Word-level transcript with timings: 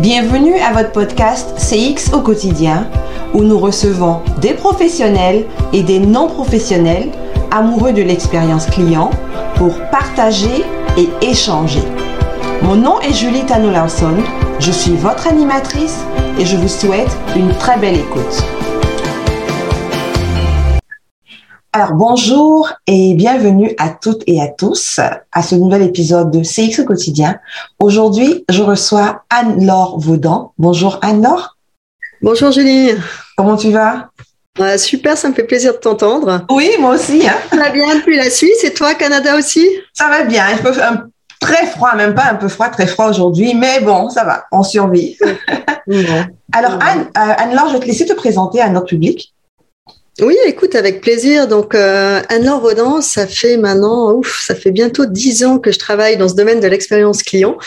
Bienvenue 0.00 0.58
à 0.58 0.72
votre 0.72 0.90
podcast 0.90 1.54
CX 1.56 2.12
au 2.12 2.20
quotidien 2.20 2.88
où 3.32 3.44
nous 3.44 3.60
recevons 3.60 4.22
des 4.40 4.52
professionnels 4.52 5.46
et 5.72 5.84
des 5.84 6.00
non-professionnels 6.00 7.10
amoureux 7.52 7.92
de 7.92 8.02
l'expérience 8.02 8.66
client 8.66 9.10
pour 9.54 9.78
partager 9.92 10.64
et 10.98 11.08
échanger. 11.24 11.82
Mon 12.62 12.74
nom 12.74 13.00
est 13.02 13.12
Julie 13.12 13.46
Tano 13.46 13.70
Larson, 13.70 14.16
je 14.58 14.72
suis 14.72 14.96
votre 14.96 15.28
animatrice 15.28 16.00
et 16.40 16.44
je 16.44 16.56
vous 16.56 16.68
souhaite 16.68 17.16
une 17.36 17.54
très 17.54 17.78
belle 17.78 17.96
écoute. 17.96 18.42
Alors 21.76 21.94
bonjour 21.94 22.72
et 22.86 23.14
bienvenue 23.14 23.74
à 23.78 23.88
toutes 23.88 24.22
et 24.28 24.40
à 24.40 24.46
tous 24.46 25.00
à 25.32 25.42
ce 25.42 25.56
nouvel 25.56 25.82
épisode 25.82 26.30
de 26.30 26.44
CX 26.44 26.82
au 26.82 26.84
quotidien. 26.84 27.40
Aujourd'hui, 27.80 28.44
je 28.48 28.62
reçois 28.62 29.24
Anne-Laure 29.28 29.98
Vaudan. 29.98 30.52
Bonjour 30.56 31.00
Anne-Laure. 31.02 31.56
Bonjour 32.22 32.52
Julie. 32.52 32.92
Comment 33.36 33.56
tu 33.56 33.72
vas? 33.72 34.10
Super, 34.78 35.18
ça 35.18 35.28
me 35.28 35.34
fait 35.34 35.42
plaisir 35.42 35.72
de 35.72 35.78
t'entendre. 35.78 36.46
Oui, 36.48 36.70
moi 36.78 36.94
aussi. 36.94 37.26
Hein. 37.26 37.34
Ça 37.50 37.56
va 37.56 37.70
bien 37.70 37.92
depuis 37.96 38.18
la 38.18 38.30
Suisse 38.30 38.62
et 38.62 38.72
toi, 38.72 38.94
Canada 38.94 39.36
aussi? 39.36 39.68
Ça 39.92 40.08
va 40.08 40.22
bien. 40.22 40.44
Il 40.52 40.58
fait 40.58 40.80
un 40.80 41.08
très 41.40 41.66
froid, 41.66 41.96
même 41.96 42.14
pas 42.14 42.26
un 42.30 42.36
peu 42.36 42.46
froid, 42.46 42.68
très 42.68 42.86
froid 42.86 43.08
aujourd'hui, 43.08 43.52
mais 43.52 43.80
bon, 43.80 44.10
ça 44.10 44.22
va, 44.22 44.44
on 44.52 44.62
survit. 44.62 45.18
Alors 46.52 46.78
Anne, 46.80 47.08
euh, 47.18 47.34
Anne-Laure, 47.36 47.70
je 47.70 47.72
vais 47.72 47.80
te 47.80 47.86
laisser 47.86 48.06
te 48.06 48.12
présenter 48.12 48.60
à 48.60 48.68
notre 48.68 48.86
public. 48.86 49.33
Oui, 50.22 50.36
écoute, 50.46 50.76
avec 50.76 51.00
plaisir. 51.00 51.48
Donc, 51.48 51.74
euh, 51.74 52.20
Anne-Laure 52.28 52.62
Rodan, 52.62 53.00
ça 53.00 53.26
fait 53.26 53.56
maintenant, 53.56 54.12
ouf, 54.12 54.44
ça 54.46 54.54
fait 54.54 54.70
bientôt 54.70 55.06
dix 55.06 55.44
ans 55.44 55.58
que 55.58 55.72
je 55.72 55.78
travaille 55.80 56.16
dans 56.16 56.28
ce 56.28 56.36
domaine 56.36 56.60
de 56.60 56.68
l'expérience 56.68 57.24
client. 57.24 57.58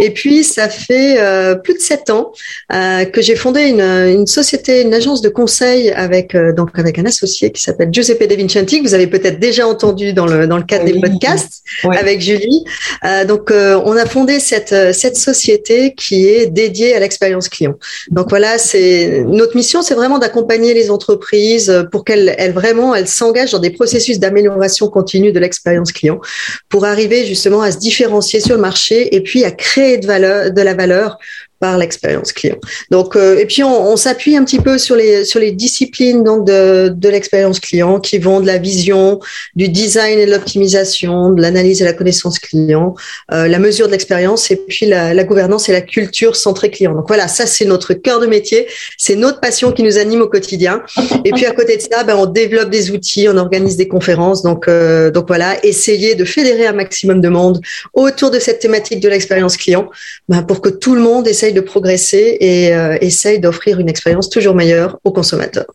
Et 0.00 0.10
puis, 0.12 0.44
ça 0.44 0.68
fait 0.68 1.16
euh, 1.18 1.56
plus 1.56 1.74
de 1.74 1.80
sept 1.80 2.10
ans 2.10 2.30
euh, 2.72 3.06
que 3.06 3.20
j'ai 3.20 3.34
fondé 3.34 3.62
une, 3.62 3.80
une, 3.80 4.26
société, 4.28 4.82
une 4.82 4.94
agence 4.94 5.20
de 5.20 5.28
conseil 5.28 5.90
avec 5.90 6.36
euh, 6.36 6.52
donc 6.52 6.78
avec 6.78 6.96
un 7.00 7.06
associé 7.06 7.50
qui 7.50 7.60
s'appelle 7.60 7.88
Giuseppe 7.90 8.28
De 8.28 8.36
Vincenti, 8.36 8.80
que 8.80 8.86
vous 8.86 8.94
avez 8.94 9.08
peut-être 9.08 9.40
déjà 9.40 9.66
entendu 9.66 10.12
dans 10.12 10.26
le 10.26 10.46
dans 10.46 10.58
le 10.58 10.62
cadre 10.62 10.84
des 10.84 11.00
podcasts 11.00 11.64
avec 11.90 12.20
Julie. 12.20 12.64
Euh, 13.04 13.24
donc, 13.24 13.50
on 13.50 13.96
a 13.96 14.06
fondé 14.06 14.38
cette 14.38 14.94
cette 14.94 15.16
société 15.16 15.92
qui 15.94 16.28
est 16.28 16.46
dédiée 16.46 16.94
à 16.94 17.00
l'expérience 17.00 17.48
client. 17.48 17.74
Donc 18.10 18.28
voilà, 18.28 18.58
c'est 18.58 19.24
notre 19.26 19.56
mission, 19.56 19.82
c'est 19.82 19.94
vraiment 19.94 20.18
d'accompagner 20.20 20.72
les 20.72 20.92
entreprises 20.92 21.84
pour 21.90 21.95
qu'elle 22.04 22.34
elle 22.38 22.52
vraiment 22.52 22.94
elle 22.94 23.08
s'engage 23.08 23.52
dans 23.52 23.58
des 23.58 23.70
processus 23.70 24.18
d'amélioration 24.18 24.88
continue 24.88 25.32
de 25.32 25.38
l'expérience 25.38 25.92
client 25.92 26.20
pour 26.68 26.84
arriver 26.84 27.24
justement 27.26 27.62
à 27.62 27.72
se 27.72 27.78
différencier 27.78 28.40
sur 28.40 28.54
le 28.54 28.60
marché 28.60 29.14
et 29.14 29.20
puis 29.20 29.44
à 29.44 29.50
créer 29.50 29.98
de 29.98 30.06
la 30.08 30.74
valeur 30.74 31.18
par 31.58 31.78
l'expérience 31.78 32.32
client. 32.32 32.58
Donc, 32.90 33.16
euh, 33.16 33.38
et 33.38 33.46
puis 33.46 33.64
on, 33.64 33.96
s'appuie 33.96 34.36
un 34.36 34.44
petit 34.44 34.58
peu 34.58 34.76
sur 34.76 34.94
les 34.94 35.24
sur 35.24 35.40
les 35.40 35.52
disciplines 35.52 36.22
de, 36.22 36.88
de 36.88 37.08
l'expérience 37.08 37.60
client 37.60 37.98
qui 37.98 38.18
vont 38.18 38.40
de 38.40 38.46
la 38.46 38.58
vision, 38.58 39.20
du 39.54 39.68
design 39.68 40.18
et 40.18 40.26
de 40.26 40.30
l'optimisation, 40.30 41.30
de 41.30 41.40
l'analyse 41.40 41.80
et 41.80 41.84
la 41.84 41.94
connaissance 41.94 42.38
client, 42.38 42.94
euh, 43.32 43.48
la 43.48 43.58
mesure 43.58 43.86
de 43.86 43.92
l'expérience 43.92 44.50
et 44.50 44.56
puis 44.56 44.84
la, 44.84 45.14
la, 45.14 45.24
gouvernance 45.24 45.68
et 45.70 45.72
la 45.72 45.80
culture 45.80 46.36
centrée 46.36 46.70
client. 46.70 46.94
Donc 46.94 47.06
voilà, 47.08 47.26
ça 47.26 47.46
c'est 47.46 47.64
notre 47.64 47.94
cœur 47.94 48.20
de 48.20 48.26
métier, 48.26 48.66
c'est 48.98 49.16
notre 49.16 49.40
passion 49.40 49.72
qui 49.72 49.82
nous 49.82 49.96
anime 49.96 50.20
au 50.20 50.28
quotidien. 50.28 50.82
Et 51.24 51.32
puis 51.32 51.46
à 51.46 51.52
côté 51.52 51.78
de 51.78 51.82
ça, 51.82 52.04
ben, 52.04 52.16
on 52.16 52.26
développe 52.26 52.68
des 52.68 52.90
outils, 52.90 53.28
on 53.30 53.36
organise 53.38 53.76
des 53.76 53.88
conférences. 53.88 54.42
Donc 54.42 54.68
euh, 54.68 55.10
donc 55.10 55.26
voilà, 55.28 55.56
essayer 55.64 56.14
de 56.14 56.24
fédérer 56.26 56.66
un 56.66 56.74
maximum 56.74 57.22
de 57.22 57.28
monde 57.30 57.60
autour 57.94 58.30
de 58.30 58.38
cette 58.38 58.58
thématique 58.58 59.00
de 59.00 59.08
l'expérience 59.08 59.56
client, 59.56 59.88
ben, 60.28 60.42
pour 60.42 60.60
que 60.60 60.68
tout 60.68 60.94
le 60.94 61.00
monde 61.00 61.26
essaie 61.26 61.45
de 61.52 61.60
progresser 61.60 62.36
et 62.40 62.74
euh, 62.74 62.96
essaye 63.00 63.40
d'offrir 63.40 63.80
une 63.80 63.88
expérience 63.88 64.28
toujours 64.28 64.54
meilleure 64.54 64.98
aux 65.04 65.12
consommateurs. 65.12 65.66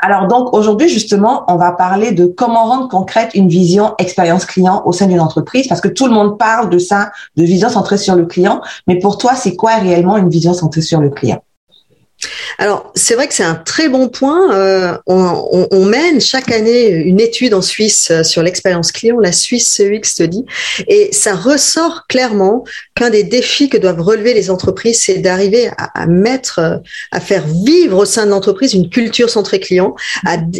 Alors 0.00 0.28
donc 0.28 0.54
aujourd'hui 0.54 0.88
justement, 0.88 1.44
on 1.48 1.56
va 1.56 1.72
parler 1.72 2.12
de 2.12 2.26
comment 2.26 2.64
rendre 2.64 2.88
concrète 2.88 3.30
une 3.34 3.48
vision 3.48 3.94
expérience 3.98 4.46
client 4.46 4.82
au 4.86 4.92
sein 4.92 5.06
d'une 5.06 5.20
entreprise 5.20 5.66
parce 5.66 5.80
que 5.80 5.88
tout 5.88 6.06
le 6.06 6.12
monde 6.12 6.38
parle 6.38 6.70
de 6.70 6.78
ça, 6.78 7.10
de 7.36 7.42
vision 7.42 7.68
centrée 7.68 7.98
sur 7.98 8.14
le 8.14 8.24
client, 8.26 8.60
mais 8.86 9.00
pour 9.00 9.18
toi, 9.18 9.34
c'est 9.34 9.56
quoi 9.56 9.76
réellement 9.76 10.16
une 10.16 10.30
vision 10.30 10.54
centrée 10.54 10.82
sur 10.82 11.00
le 11.00 11.10
client? 11.10 11.42
Alors, 12.58 12.92
c'est 12.96 13.14
vrai 13.14 13.28
que 13.28 13.34
c'est 13.34 13.44
un 13.44 13.54
très 13.54 13.88
bon 13.88 14.08
point. 14.08 14.52
Euh, 14.52 14.96
on, 15.06 15.48
on, 15.52 15.68
on, 15.70 15.84
mène 15.84 16.20
chaque 16.20 16.50
année 16.50 16.90
une 16.90 17.20
étude 17.20 17.54
en 17.54 17.62
Suisse 17.62 18.10
euh, 18.10 18.24
sur 18.24 18.42
l'expérience 18.42 18.90
client, 18.90 19.20
la 19.20 19.30
Suisse 19.30 19.68
CEX 19.68 20.10
Study, 20.10 20.44
et 20.88 21.10
ça 21.12 21.34
ressort 21.34 22.06
clairement 22.08 22.64
qu'un 22.96 23.10
des 23.10 23.22
défis 23.22 23.68
que 23.68 23.76
doivent 23.76 24.00
relever 24.00 24.34
les 24.34 24.50
entreprises, 24.50 25.00
c'est 25.02 25.18
d'arriver 25.18 25.68
à, 25.78 26.02
à, 26.02 26.06
mettre, 26.06 26.58
euh, 26.58 26.76
à 27.12 27.20
faire 27.20 27.44
vivre 27.46 27.98
au 27.98 28.04
sein 28.04 28.26
de 28.26 28.30
l'entreprise 28.30 28.74
une 28.74 28.90
culture 28.90 29.30
centrée 29.30 29.60
client. 29.60 29.94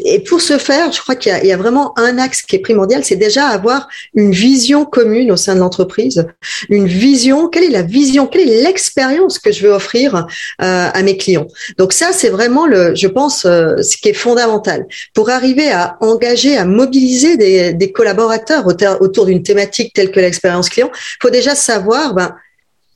Et 0.04 0.20
pour 0.20 0.40
ce 0.40 0.58
faire, 0.58 0.92
je 0.92 1.00
crois 1.00 1.16
qu'il 1.16 1.36
y, 1.42 1.48
y, 1.48 1.52
a 1.52 1.56
vraiment 1.56 1.98
un 1.98 2.19
axe 2.19 2.42
qui 2.42 2.56
est 2.56 2.60
primordial, 2.60 3.04
c'est 3.04 3.16
déjà 3.16 3.48
avoir 3.48 3.88
une 4.14 4.30
vision 4.30 4.84
commune 4.84 5.32
au 5.32 5.36
sein 5.36 5.56
de 5.56 5.60
l'entreprise, 5.60 6.26
une 6.69 6.86
vision. 6.86 7.48
Quelle 7.48 7.64
est 7.64 7.70
la 7.70 7.82
vision 7.82 8.26
Quelle 8.28 8.48
est 8.48 8.62
l'expérience 8.62 9.40
que 9.40 9.50
je 9.50 9.66
veux 9.66 9.72
offrir 9.72 10.26
euh, 10.62 10.90
à 10.92 11.02
mes 11.02 11.16
clients? 11.16 11.47
Donc 11.76 11.92
ça, 11.92 12.10
c'est 12.12 12.28
vraiment 12.28 12.66
le, 12.66 12.94
je 12.94 13.06
pense, 13.09 13.44
euh, 13.44 13.76
ce 13.82 13.97
qui 13.97 14.09
est 14.09 14.14
fondamental 14.14 14.86
pour 15.14 15.31
arriver 15.31 15.70
à 15.70 15.97
engager, 16.00 16.56
à 16.56 16.64
mobiliser 16.64 17.36
des, 17.36 17.92
collaborateurs 17.92 18.66
autour 19.00 19.26
d'une 19.26 19.42
thématique 19.42 19.92
telle 19.94 20.10
que 20.10 20.20
l'expérience 20.20 20.69
client. 20.69 20.91
Il 20.92 21.19
faut 21.22 21.31
déjà 21.31 21.54
savoir, 21.54 22.14
ben, 22.14 22.34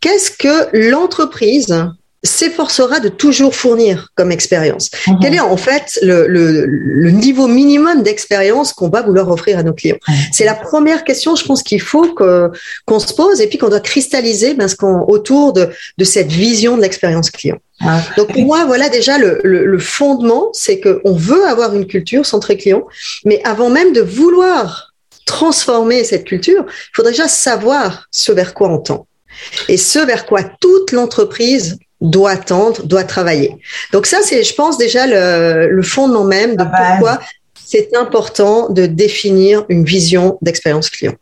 qu'est-ce 0.00 0.30
que 0.30 0.91
l'entreprise 0.91 1.74
s'efforcera 2.25 3.00
de 3.00 3.09
toujours 3.09 3.55
fournir 3.55 4.09
comme 4.15 4.31
expérience. 4.31 4.91
Mmh. 5.06 5.12
Quel 5.21 5.34
est 5.34 5.41
en 5.41 5.56
fait 5.56 5.99
le, 6.03 6.27
le, 6.28 6.66
le 6.66 7.10
niveau 7.10 7.49
minimum 7.49 8.03
d'expérience 8.03 8.72
qu'on 8.72 8.88
va 8.88 9.03
vouloir 9.03 9.28
offrir 9.28 9.59
à 9.59 9.62
nos 9.62 9.72
clients? 9.72 9.99
Mmh. 10.06 10.12
C'est 10.33 10.44
la 10.44 10.55
première 10.55 11.05
question, 11.05 11.34
je 11.34 11.44
pense 11.44 11.62
qu'il 11.62 11.81
faut 11.81 12.15
que 12.15 12.50
qu'on 12.87 13.00
se 13.00 13.12
pose 13.12 13.41
et 13.41 13.49
puis 13.49 13.59
qu'on 13.59 13.69
doit 13.69 13.81
cristalliser 13.81 14.55
ben, 14.55 14.69
ce 14.69 14.77
qu'on 14.77 15.00
autour 15.09 15.53
de, 15.53 15.71
de 15.99 16.05
cette 16.05 16.31
vision 16.31 16.77
de 16.77 16.83
l'expérience 16.83 17.31
client. 17.31 17.59
Ah. 17.81 18.00
Donc 18.16 18.33
pour 18.33 18.44
moi, 18.44 18.65
voilà 18.66 18.89
déjà 18.89 19.19
le, 19.19 19.41
le, 19.43 19.65
le 19.65 19.78
fondement, 19.78 20.50
c'est 20.53 20.81
qu'on 20.81 21.15
veut 21.15 21.44
avoir 21.47 21.75
une 21.75 21.87
culture 21.87 22.25
centrée 22.25 22.56
client, 22.56 22.84
mais 23.25 23.41
avant 23.44 23.71
même 23.71 23.93
de 23.93 24.00
vouloir 24.00 24.93
transformer 25.27 26.04
cette 26.04 26.25
culture, 26.25 26.65
il 26.69 26.94
faudrait 26.94 27.12
déjà 27.12 27.28
savoir 27.28 28.06
ce 28.10 28.31
vers 28.31 28.54
quoi 28.54 28.69
on 28.69 28.78
tend 28.78 29.06
et 29.69 29.77
ce 29.77 29.99
vers 29.99 30.27
quoi 30.27 30.43
toute 30.60 30.93
l'entreprise 30.93 31.78
doit 32.02 32.36
tendre, 32.36 32.84
doit 32.84 33.04
travailler. 33.04 33.56
Donc 33.92 34.06
ça, 34.06 34.18
c'est, 34.22 34.42
je 34.42 34.54
pense, 34.54 34.76
déjà 34.76 35.06
le, 35.06 35.68
le 35.70 35.82
fondement 35.82 36.24
même 36.24 36.56
de 36.56 36.64
pourquoi 36.64 37.20
c'est 37.64 37.96
important 37.96 38.68
de 38.68 38.84
définir 38.84 39.64
une 39.70 39.84
vision 39.84 40.36
d'expérience 40.42 40.91
client. 40.91 41.14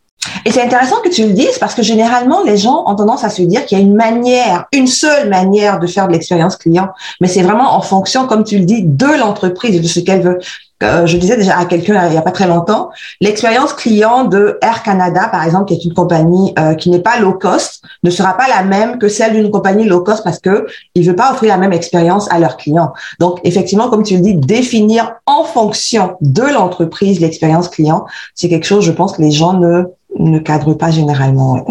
Et 0.45 0.51
c'est 0.51 0.61
intéressant 0.61 0.97
que 1.01 1.09
tu 1.09 1.25
le 1.25 1.33
dises 1.33 1.57
parce 1.59 1.73
que 1.73 1.81
généralement, 1.81 2.43
les 2.43 2.57
gens 2.57 2.83
ont 2.87 2.95
tendance 2.95 3.23
à 3.23 3.29
se 3.29 3.41
dire 3.41 3.65
qu'il 3.65 3.77
y 3.77 3.81
a 3.81 3.83
une 3.83 3.95
manière, 3.95 4.65
une 4.73 4.87
seule 4.87 5.29
manière 5.29 5.79
de 5.79 5.87
faire 5.87 6.07
de 6.07 6.13
l'expérience 6.13 6.57
client, 6.57 6.89
mais 7.21 7.27
c'est 7.27 7.41
vraiment 7.41 7.75
en 7.75 7.81
fonction, 7.81 8.27
comme 8.27 8.43
tu 8.43 8.57
le 8.59 8.65
dis, 8.65 8.83
de 8.83 9.19
l'entreprise 9.19 9.75
et 9.75 9.79
de 9.79 9.87
ce 9.87 9.99
qu'elle 9.99 10.21
veut 10.21 10.39
euh, 10.83 11.05
je 11.05 11.17
disais 11.17 11.37
déjà 11.37 11.57
à 11.57 11.65
quelqu'un 11.65 12.05
il 12.07 12.11
n'y 12.11 12.17
a 12.17 12.21
pas 12.21 12.31
très 12.31 12.47
longtemps, 12.47 12.89
l'expérience 13.19 13.73
client 13.73 14.25
de 14.25 14.57
Air 14.61 14.83
Canada, 14.83 15.27
par 15.31 15.43
exemple, 15.43 15.65
qui 15.65 15.73
est 15.73 15.85
une 15.85 15.93
compagnie 15.93 16.53
euh, 16.59 16.73
qui 16.73 16.89
n'est 16.89 17.01
pas 17.01 17.19
low 17.19 17.33
cost, 17.33 17.83
ne 18.03 18.09
sera 18.09 18.35
pas 18.35 18.47
la 18.47 18.63
même 18.63 18.99
que 18.99 19.07
celle 19.07 19.33
d'une 19.33 19.51
compagnie 19.51 19.85
low 19.85 20.01
cost 20.01 20.23
parce 20.23 20.39
que 20.39 20.65
il 20.95 21.05
veut 21.05 21.15
pas 21.15 21.31
offrir 21.31 21.49
la 21.49 21.57
même 21.57 21.73
expérience 21.73 22.31
à 22.31 22.39
leurs 22.39 22.57
clients. 22.57 22.93
Donc, 23.19 23.39
effectivement, 23.43 23.89
comme 23.89 24.03
tu 24.03 24.15
le 24.15 24.21
dis, 24.21 24.35
définir 24.35 25.15
en 25.25 25.43
fonction 25.43 26.17
de 26.21 26.43
l'entreprise 26.43 27.19
l'expérience 27.19 27.69
client, 27.69 28.05
c'est 28.35 28.49
quelque 28.49 28.65
chose, 28.65 28.83
je 28.83 28.91
pense, 28.91 29.13
que 29.13 29.21
les 29.21 29.31
gens 29.31 29.53
ne 29.53 29.85
ne 30.19 30.39
cadrent 30.39 30.77
pas 30.77 30.91
généralement. 30.91 31.65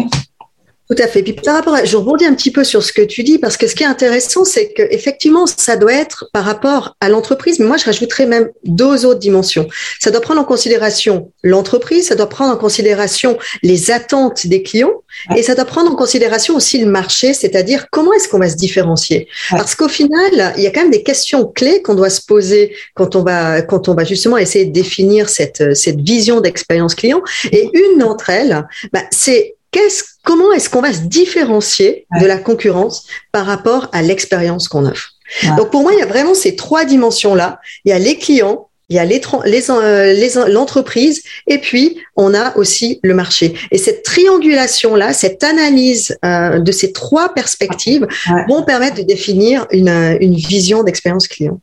Tout 0.91 1.01
à 1.01 1.07
fait. 1.07 1.23
Puis 1.23 1.31
par 1.31 1.55
rapport 1.55 1.73
à, 1.73 1.85
je 1.85 1.95
rebondis 1.95 2.25
un 2.25 2.33
petit 2.33 2.51
peu 2.51 2.65
sur 2.65 2.83
ce 2.83 2.91
que 2.91 3.01
tu 3.01 3.23
dis 3.23 3.37
parce 3.37 3.55
que 3.55 3.65
ce 3.65 3.75
qui 3.75 3.83
est 3.83 3.87
intéressant, 3.87 4.43
c'est 4.43 4.73
que 4.73 4.81
effectivement, 4.91 5.47
ça 5.47 5.77
doit 5.77 5.93
être 5.93 6.29
par 6.33 6.43
rapport 6.43 6.97
à 6.99 7.07
l'entreprise. 7.07 7.59
Mais 7.59 7.65
moi, 7.65 7.77
je 7.77 7.85
rajouterais 7.85 8.25
même 8.25 8.49
deux 8.65 9.05
autres 9.05 9.21
dimensions. 9.21 9.69
Ça 10.01 10.11
doit 10.11 10.19
prendre 10.19 10.41
en 10.41 10.43
considération 10.43 11.31
l'entreprise, 11.43 12.07
ça 12.07 12.15
doit 12.15 12.27
prendre 12.27 12.53
en 12.53 12.57
considération 12.57 13.37
les 13.63 13.89
attentes 13.89 14.47
des 14.47 14.63
clients 14.63 14.91
et 15.37 15.43
ça 15.43 15.55
doit 15.55 15.63
prendre 15.63 15.89
en 15.89 15.95
considération 15.95 16.57
aussi 16.57 16.77
le 16.79 16.91
marché, 16.91 17.33
c'est-à-dire 17.33 17.85
comment 17.89 18.11
est-ce 18.11 18.27
qu'on 18.27 18.39
va 18.39 18.49
se 18.49 18.57
différencier. 18.57 19.29
Parce 19.49 19.75
qu'au 19.75 19.87
final, 19.87 20.53
il 20.57 20.63
y 20.63 20.67
a 20.67 20.71
quand 20.71 20.81
même 20.81 20.91
des 20.91 21.03
questions 21.03 21.45
clés 21.45 21.81
qu'on 21.81 21.95
doit 21.95 22.09
se 22.09 22.21
poser 22.21 22.75
quand 22.95 23.15
on 23.15 23.23
va 23.23 23.61
quand 23.61 23.87
on 23.87 23.93
va 23.93 24.03
justement 24.03 24.37
essayer 24.37 24.65
de 24.65 24.73
définir 24.73 25.29
cette 25.29 25.73
cette 25.73 26.01
vision 26.01 26.41
d'expérience 26.41 26.95
client. 26.95 27.21
Et 27.53 27.69
une 27.73 27.99
d'entre 27.99 28.29
elles, 28.29 28.67
bah, 28.91 29.03
c'est 29.11 29.55
qu'est-ce, 29.71 30.03
comment 30.23 30.51
est-ce 30.51 30.69
qu'on 30.69 30.81
va 30.81 30.93
se 30.93 31.01
différencier 31.01 32.05
de 32.19 32.25
la 32.25 32.37
concurrence 32.37 33.05
par 33.31 33.45
rapport 33.45 33.89
à 33.91 34.01
l'expérience 34.01 34.67
qu'on 34.67 34.85
offre 34.85 35.11
Donc 35.57 35.71
pour 35.71 35.83
moi, 35.83 35.93
il 35.93 35.99
y 35.99 36.03
a 36.03 36.07
vraiment 36.07 36.33
ces 36.33 36.55
trois 36.55 36.85
dimensions-là. 36.85 37.59
Il 37.85 37.89
y 37.89 37.93
a 37.93 37.99
les 37.99 38.17
clients, 38.17 38.69
il 38.91 38.95
y 38.95 38.99
a 38.99 40.47
l'entreprise 40.49 41.23
et 41.47 41.59
puis 41.59 41.97
on 42.17 42.33
a 42.33 42.55
aussi 42.57 42.99
le 43.03 43.13
marché. 43.13 43.53
Et 43.71 43.77
cette 43.77 44.03
triangulation-là, 44.03 45.13
cette 45.13 45.43
analyse 45.43 46.17
euh, 46.25 46.59
de 46.59 46.71
ces 46.73 46.91
trois 46.91 47.33
perspectives 47.33 48.05
vont 48.49 48.63
permettre 48.63 48.97
de 48.97 49.03
définir 49.03 49.65
une, 49.71 50.17
une 50.19 50.35
vision 50.35 50.83
d'expérience 50.83 51.27
client. 51.27 51.59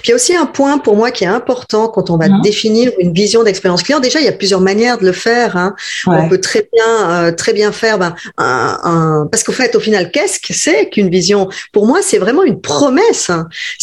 Puis 0.00 0.06
il 0.06 0.08
y 0.08 0.12
a 0.12 0.14
aussi 0.14 0.34
un 0.34 0.46
point 0.46 0.78
pour 0.78 0.96
moi 0.96 1.10
qui 1.10 1.24
est 1.24 1.28
important 1.28 1.88
quand 1.88 2.08
on 2.08 2.16
va 2.16 2.28
mhm. 2.28 2.40
définir 2.42 2.92
une 2.98 3.12
vision 3.12 3.42
d'expérience 3.42 3.82
client. 3.82 4.00
Déjà, 4.00 4.18
il 4.20 4.24
y 4.24 4.28
a 4.28 4.32
plusieurs 4.32 4.62
manières 4.62 4.96
de 4.98 5.04
le 5.04 5.12
faire. 5.12 5.56
Hein. 5.56 5.74
On 6.06 6.28
peut 6.28 6.40
très 6.40 6.66
bien, 6.72 7.10
euh, 7.10 7.32
très 7.32 7.52
bien 7.52 7.72
faire 7.72 7.98
ben, 7.98 8.14
un, 8.38 8.78
un... 8.84 9.28
parce 9.30 9.44
qu'au 9.44 9.52
fait, 9.52 9.76
au 9.76 9.80
final, 9.80 10.10
qu'est-ce 10.10 10.40
que 10.40 10.54
c'est 10.54 10.88
qu'une 10.88 11.10
vision? 11.10 11.48
Pour 11.72 11.86
moi, 11.86 12.00
c'est 12.02 12.18
vraiment 12.18 12.42
une 12.42 12.60
promesse. 12.60 13.30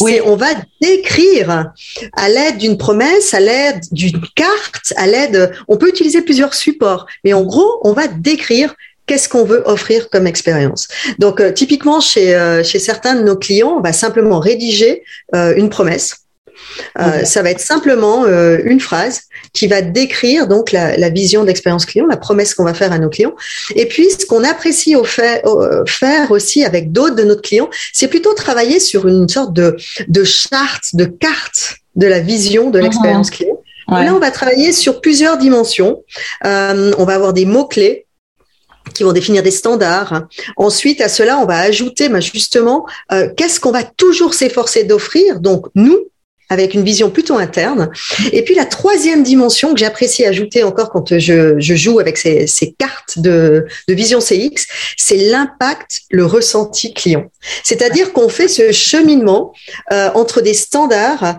Oui. 0.00 0.20
On 0.24 0.34
va 0.34 0.48
décrire 0.80 1.72
à 2.16 2.28
l'aide 2.28 2.58
d'une 2.58 2.76
promesse, 2.76 2.87
à 3.32 3.40
l'aide 3.40 3.80
d'une 3.92 4.20
carte, 4.34 4.92
à 4.96 5.06
l'aide, 5.06 5.52
on 5.68 5.76
peut 5.76 5.88
utiliser 5.88 6.22
plusieurs 6.22 6.54
supports, 6.54 7.06
mais 7.24 7.32
en 7.32 7.42
gros, 7.42 7.80
on 7.82 7.92
va 7.92 8.08
décrire 8.08 8.74
qu'est-ce 9.06 9.28
qu'on 9.28 9.44
veut 9.44 9.62
offrir 9.66 10.10
comme 10.10 10.26
expérience. 10.26 10.86
Donc, 11.18 11.40
euh, 11.40 11.50
typiquement, 11.50 12.00
chez, 12.00 12.36
euh, 12.36 12.62
chez 12.62 12.78
certains 12.78 13.14
de 13.16 13.22
nos 13.22 13.36
clients, 13.36 13.74
on 13.78 13.80
va 13.80 13.92
simplement 13.92 14.38
rédiger 14.38 15.02
euh, 15.34 15.54
une 15.56 15.70
promesse. 15.70 16.27
Ça 17.24 17.42
va 17.42 17.50
être 17.50 17.60
simplement 17.60 18.26
une 18.26 18.80
phrase 18.80 19.22
qui 19.52 19.66
va 19.66 19.82
décrire 19.82 20.46
donc 20.46 20.72
la, 20.72 20.96
la 20.96 21.08
vision 21.10 21.44
d'expérience 21.44 21.86
client, 21.86 22.06
la 22.06 22.16
promesse 22.16 22.54
qu'on 22.54 22.64
va 22.64 22.74
faire 22.74 22.92
à 22.92 22.98
nos 22.98 23.08
clients. 23.08 23.34
Et 23.74 23.86
puis, 23.86 24.10
ce 24.10 24.26
qu'on 24.26 24.44
apprécie 24.44 24.96
au 24.96 25.04
fait, 25.04 25.42
faire 25.86 26.30
aussi 26.30 26.64
avec 26.64 26.92
d'autres 26.92 27.14
de 27.14 27.24
nos 27.24 27.36
clients, 27.36 27.70
c'est 27.92 28.08
plutôt 28.08 28.34
travailler 28.34 28.80
sur 28.80 29.06
une 29.06 29.28
sorte 29.28 29.52
de, 29.52 29.76
de 30.08 30.24
charte, 30.24 30.94
de 30.94 31.04
carte 31.04 31.76
de 31.96 32.06
la 32.06 32.20
vision 32.20 32.70
de 32.70 32.78
l'expérience 32.78 33.30
mhm. 33.30 33.36
client. 33.36 33.58
Là, 33.88 34.14
on 34.14 34.18
va 34.18 34.30
travailler 34.30 34.72
sur 34.72 35.00
plusieurs 35.00 35.38
dimensions. 35.38 36.04
Euh, 36.44 36.92
on 36.98 37.04
va 37.04 37.14
avoir 37.14 37.32
des 37.32 37.46
mots-clés 37.46 38.06
qui 38.94 39.02
vont 39.02 39.12
définir 39.12 39.42
des 39.42 39.50
standards. 39.50 40.26
Ensuite, 40.56 41.00
à 41.00 41.08
cela, 41.08 41.38
on 41.38 41.46
va 41.46 41.58
ajouter 41.58 42.08
ben, 42.08 42.20
justement 42.20 42.86
euh, 43.12 43.28
qu'est-ce 43.36 43.60
qu'on 43.60 43.70
va 43.70 43.84
toujours 43.84 44.34
s'efforcer 44.34 44.84
d'offrir. 44.84 45.40
Donc, 45.40 45.66
nous, 45.74 45.98
avec 46.48 46.74
une 46.74 46.82
vision 46.82 47.10
plutôt 47.10 47.36
interne. 47.36 47.90
Et 48.32 48.42
puis 48.42 48.54
la 48.54 48.64
troisième 48.64 49.22
dimension 49.22 49.74
que 49.74 49.80
j'apprécie 49.80 50.24
ajouter 50.24 50.64
encore 50.64 50.90
quand 50.90 51.18
je, 51.18 51.58
je 51.58 51.74
joue 51.74 52.00
avec 52.00 52.16
ces, 52.16 52.46
ces 52.46 52.72
cartes 52.72 53.18
de, 53.18 53.66
de, 53.88 53.94
vision 53.94 54.20
CX, 54.20 54.66
c'est 54.96 55.16
l'impact, 55.16 56.02
le 56.10 56.24
ressenti 56.24 56.94
client. 56.94 57.26
C'est-à-dire 57.64 58.12
qu'on 58.12 58.28
fait 58.28 58.48
ce 58.48 58.72
cheminement 58.72 59.52
euh, 59.92 60.10
entre 60.14 60.40
des 60.40 60.54
standards 60.54 61.38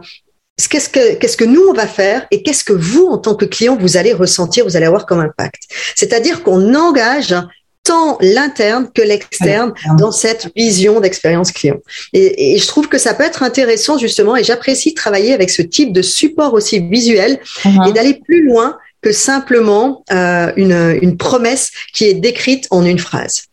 qu'est-ce 0.67 0.89
que 0.89 1.15
qu'est-ce 1.15 1.38
que 1.38 1.45
nous 1.45 1.63
on 1.69 1.73
va 1.73 1.88
faire 1.88 2.27
et 2.31 2.44
qu'est-ce 2.44 2.63
que 2.63 2.73
vous 2.73 3.06
en 3.07 3.17
tant 3.17 3.35
que 3.35 3.45
client 3.45 3.77
vous 3.79 3.95
allez 3.95 4.13
ressentir, 4.13 4.65
vous 4.65 4.75
allez 4.75 4.85
avoir 4.85 5.06
comme 5.06 5.21
impact. 5.21 5.63
C'est-à-dire 5.95 6.44
qu'on 6.44 6.75
engage 6.75 7.33
tant 7.89 8.19
l'interne 8.21 8.88
que 8.94 9.01
l'externe 9.01 9.74
dans 9.97 10.12
cette 10.12 10.51
vision 10.56 11.00
d'expérience 11.00 11.51
client. 11.51 11.77
Et, 12.13 12.53
et, 12.53 12.59
je 12.59 12.68
trouve 12.68 12.88
que 12.88 13.00
ça 13.00 13.15
peut 13.15 13.24
être 13.24 13.41
intéressant 13.41 13.97
justement 13.97 14.36
et 14.36 14.44
j'apprécie 14.44 14.91
de 14.91 14.95
travailler 14.95 15.33
avec 15.33 15.50
ce 15.50 15.63
type 15.63 15.91
de 15.91 16.03
support 16.03 16.53
aussi 16.53 16.80
visuel 16.81 17.39
uh-huh. 17.63 17.89
et 17.89 17.91
d'aller 17.91 18.21
plus 18.24 18.45
loin 18.45 18.77
que 19.01 19.12
simplement 19.12 20.03
euh, 20.12 20.51
une, 20.56 21.00
une 21.01 21.18
promesse 21.18 21.71
qui 21.91 22.06
est 22.06 22.13
décrite 22.13 22.68
en 22.69 22.86
une 22.86 23.00
phrase. 23.00 23.45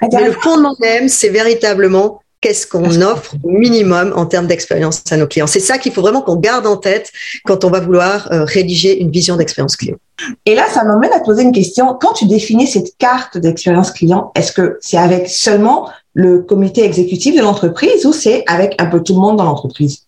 Mais 0.00 0.24
le 0.24 0.32
fondement 0.32 0.76
même, 0.78 1.08
c'est 1.08 1.30
véritablement 1.30 2.22
qu'est-ce 2.44 2.66
qu'on 2.66 3.00
offre 3.00 3.34
au 3.42 3.48
minimum 3.48 4.12
en 4.14 4.26
termes 4.26 4.46
d'expérience 4.46 5.02
à 5.10 5.16
nos 5.16 5.26
clients. 5.26 5.46
C'est 5.46 5.60
ça 5.60 5.78
qu'il 5.78 5.92
faut 5.92 6.02
vraiment 6.02 6.20
qu'on 6.20 6.36
garde 6.36 6.66
en 6.66 6.76
tête 6.76 7.10
quand 7.46 7.64
on 7.64 7.70
va 7.70 7.80
vouloir 7.80 8.30
euh, 8.32 8.44
rédiger 8.44 9.00
une 9.00 9.10
vision 9.10 9.36
d'expérience 9.36 9.76
client. 9.76 9.96
Et 10.44 10.54
là, 10.54 10.66
ça 10.68 10.84
m'amène 10.84 11.12
à 11.14 11.20
poser 11.20 11.42
une 11.42 11.52
question. 11.52 11.96
Quand 11.98 12.12
tu 12.12 12.26
définis 12.26 12.66
cette 12.66 12.98
carte 12.98 13.38
d'expérience 13.38 13.92
client, 13.92 14.30
est-ce 14.34 14.52
que 14.52 14.76
c'est 14.82 14.98
avec 14.98 15.30
seulement 15.30 15.88
le 16.12 16.42
comité 16.42 16.84
exécutif 16.84 17.34
de 17.34 17.40
l'entreprise 17.40 18.04
ou 18.04 18.12
c'est 18.12 18.44
avec 18.46 18.74
un 18.78 18.86
peu 18.86 19.02
tout 19.02 19.14
le 19.14 19.20
monde 19.20 19.38
dans 19.38 19.44
l'entreprise? 19.44 20.02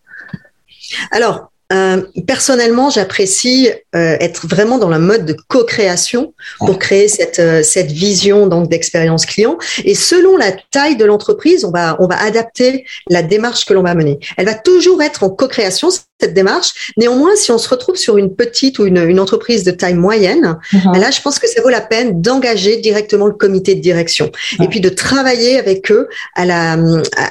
Alors, 1.12 1.50
euh, 1.72 2.02
personnellement, 2.26 2.90
j'apprécie 2.90 3.70
euh, 3.96 4.16
être 4.20 4.46
vraiment 4.46 4.78
dans 4.78 4.88
la 4.88 5.00
mode 5.00 5.26
de 5.26 5.36
co-création 5.48 6.32
pour 6.58 6.78
créer 6.78 7.08
cette 7.08 7.40
euh, 7.40 7.64
cette 7.64 7.90
vision 7.90 8.46
donc 8.46 8.68
d'expérience 8.68 9.26
client. 9.26 9.58
Et 9.84 9.96
selon 9.96 10.36
la 10.36 10.52
taille 10.70 10.96
de 10.96 11.04
l'entreprise, 11.04 11.64
on 11.64 11.72
va 11.72 11.96
on 11.98 12.06
va 12.06 12.22
adapter 12.22 12.84
la 13.10 13.22
démarche 13.22 13.64
que 13.64 13.74
l'on 13.74 13.82
va 13.82 13.96
mener. 13.96 14.20
Elle 14.36 14.46
va 14.46 14.54
toujours 14.54 15.02
être 15.02 15.24
en 15.24 15.30
co-création 15.30 15.90
cette 15.90 16.34
démarche. 16.34 16.92
Néanmoins, 16.96 17.34
si 17.34 17.50
on 17.50 17.58
se 17.58 17.68
retrouve 17.68 17.96
sur 17.96 18.16
une 18.16 18.34
petite 18.34 18.78
ou 18.78 18.86
une, 18.86 18.98
une 18.98 19.18
entreprise 19.18 19.64
de 19.64 19.72
taille 19.72 19.94
moyenne, 19.94 20.56
uh-huh. 20.72 20.98
là, 20.98 21.10
je 21.10 21.20
pense 21.20 21.40
que 21.40 21.48
ça 21.48 21.60
vaut 21.62 21.68
la 21.68 21.80
peine 21.80 22.22
d'engager 22.22 22.76
directement 22.76 23.26
le 23.26 23.34
comité 23.34 23.74
de 23.74 23.80
direction 23.80 24.30
et 24.62 24.68
puis 24.68 24.80
de 24.80 24.88
travailler 24.88 25.58
avec 25.58 25.90
eux 25.90 26.08
à 26.36 26.44
la 26.44 26.78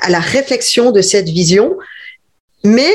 à 0.01 0.09
la 0.09 0.19
réflexion 0.19 0.91
de 0.91 0.99
cette 1.01 1.29
vision. 1.29 1.77
Mais 2.65 2.91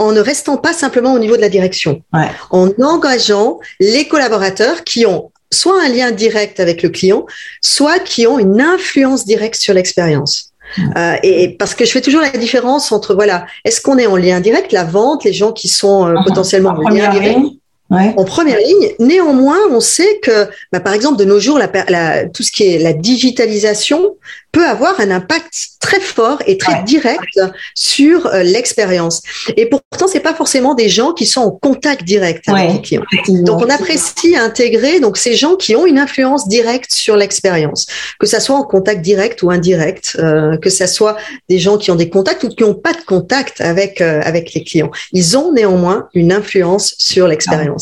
en 0.00 0.12
ne 0.12 0.20
restant 0.20 0.56
pas 0.56 0.72
simplement 0.72 1.12
au 1.12 1.18
niveau 1.18 1.36
de 1.36 1.40
la 1.40 1.48
direction, 1.48 2.02
ouais. 2.12 2.28
en 2.50 2.70
engageant 2.82 3.58
les 3.80 4.06
collaborateurs 4.06 4.84
qui 4.84 5.06
ont 5.06 5.30
soit 5.52 5.82
un 5.82 5.88
lien 5.88 6.10
direct 6.10 6.60
avec 6.60 6.82
le 6.82 6.88
client, 6.88 7.26
soit 7.60 8.00
qui 8.00 8.26
ont 8.26 8.38
une 8.38 8.60
influence 8.60 9.24
directe 9.24 9.56
sur 9.56 9.74
l'expérience. 9.74 10.50
Euh, 10.96 11.16
et 11.22 11.50
parce 11.56 11.74
que 11.74 11.84
je 11.84 11.92
fais 11.92 12.00
toujours 12.00 12.22
la 12.22 12.30
différence 12.30 12.90
entre 12.90 13.14
voilà, 13.14 13.46
est-ce 13.64 13.80
qu'on 13.80 13.98
est 13.98 14.06
en 14.06 14.16
lien 14.16 14.40
direct, 14.40 14.72
la 14.72 14.84
vente, 14.84 15.22
les 15.24 15.32
gens 15.32 15.52
qui 15.52 15.68
sont 15.68 16.06
euh, 16.06 16.14
potentiellement 16.26 16.70
en 16.70 16.88
lien 16.88 17.10
direct, 17.10 17.38
Ouais. 17.90 18.14
en 18.16 18.24
première 18.24 18.58
ligne. 18.58 18.92
Néanmoins, 18.98 19.58
on 19.70 19.80
sait 19.80 20.18
que, 20.22 20.48
bah, 20.72 20.80
par 20.80 20.94
exemple, 20.94 21.18
de 21.18 21.24
nos 21.24 21.38
jours, 21.38 21.58
la, 21.58 21.70
la, 21.88 22.26
tout 22.26 22.42
ce 22.42 22.50
qui 22.50 22.64
est 22.64 22.78
la 22.78 22.94
digitalisation 22.94 24.16
peut 24.52 24.64
avoir 24.66 24.98
un 25.00 25.10
impact 25.10 25.52
très 25.80 26.00
fort 26.00 26.38
et 26.46 26.56
très 26.56 26.74
ouais. 26.74 26.82
direct 26.84 27.40
sur 27.74 28.26
euh, 28.26 28.42
l'expérience. 28.42 29.20
Et 29.56 29.66
pourtant, 29.66 30.06
c'est 30.06 30.20
pas 30.20 30.32
forcément 30.32 30.74
des 30.74 30.88
gens 30.88 31.12
qui 31.12 31.26
sont 31.26 31.42
en 31.42 31.50
contact 31.50 32.04
direct 32.04 32.48
avec 32.48 32.68
ouais. 32.68 32.72
les 32.74 32.80
clients. 32.80 33.02
Donc, 33.42 33.60
on 33.62 33.68
apprécie 33.68 34.36
intégrer 34.36 35.00
donc 35.00 35.18
ces 35.18 35.34
gens 35.34 35.56
qui 35.56 35.76
ont 35.76 35.84
une 35.84 35.98
influence 35.98 36.48
directe 36.48 36.92
sur 36.92 37.16
l'expérience, 37.16 37.86
que 38.18 38.26
ça 38.26 38.40
soit 38.40 38.56
en 38.56 38.64
contact 38.64 39.02
direct 39.02 39.42
ou 39.42 39.50
indirect, 39.50 40.16
euh, 40.18 40.56
que 40.56 40.70
ça 40.70 40.86
soit 40.86 41.16
des 41.48 41.58
gens 41.58 41.76
qui 41.76 41.90
ont 41.90 41.96
des 41.96 42.08
contacts 42.08 42.44
ou 42.44 42.48
qui 42.48 42.62
n'ont 42.62 42.74
pas 42.74 42.92
de 42.92 43.04
contact 43.06 43.60
avec 43.60 44.00
euh, 44.00 44.20
avec 44.24 44.54
les 44.54 44.62
clients. 44.62 44.90
Ils 45.12 45.36
ont 45.36 45.52
néanmoins 45.52 46.08
une 46.14 46.32
influence 46.32 46.94
sur 46.98 47.26
l'expérience. 47.28 47.73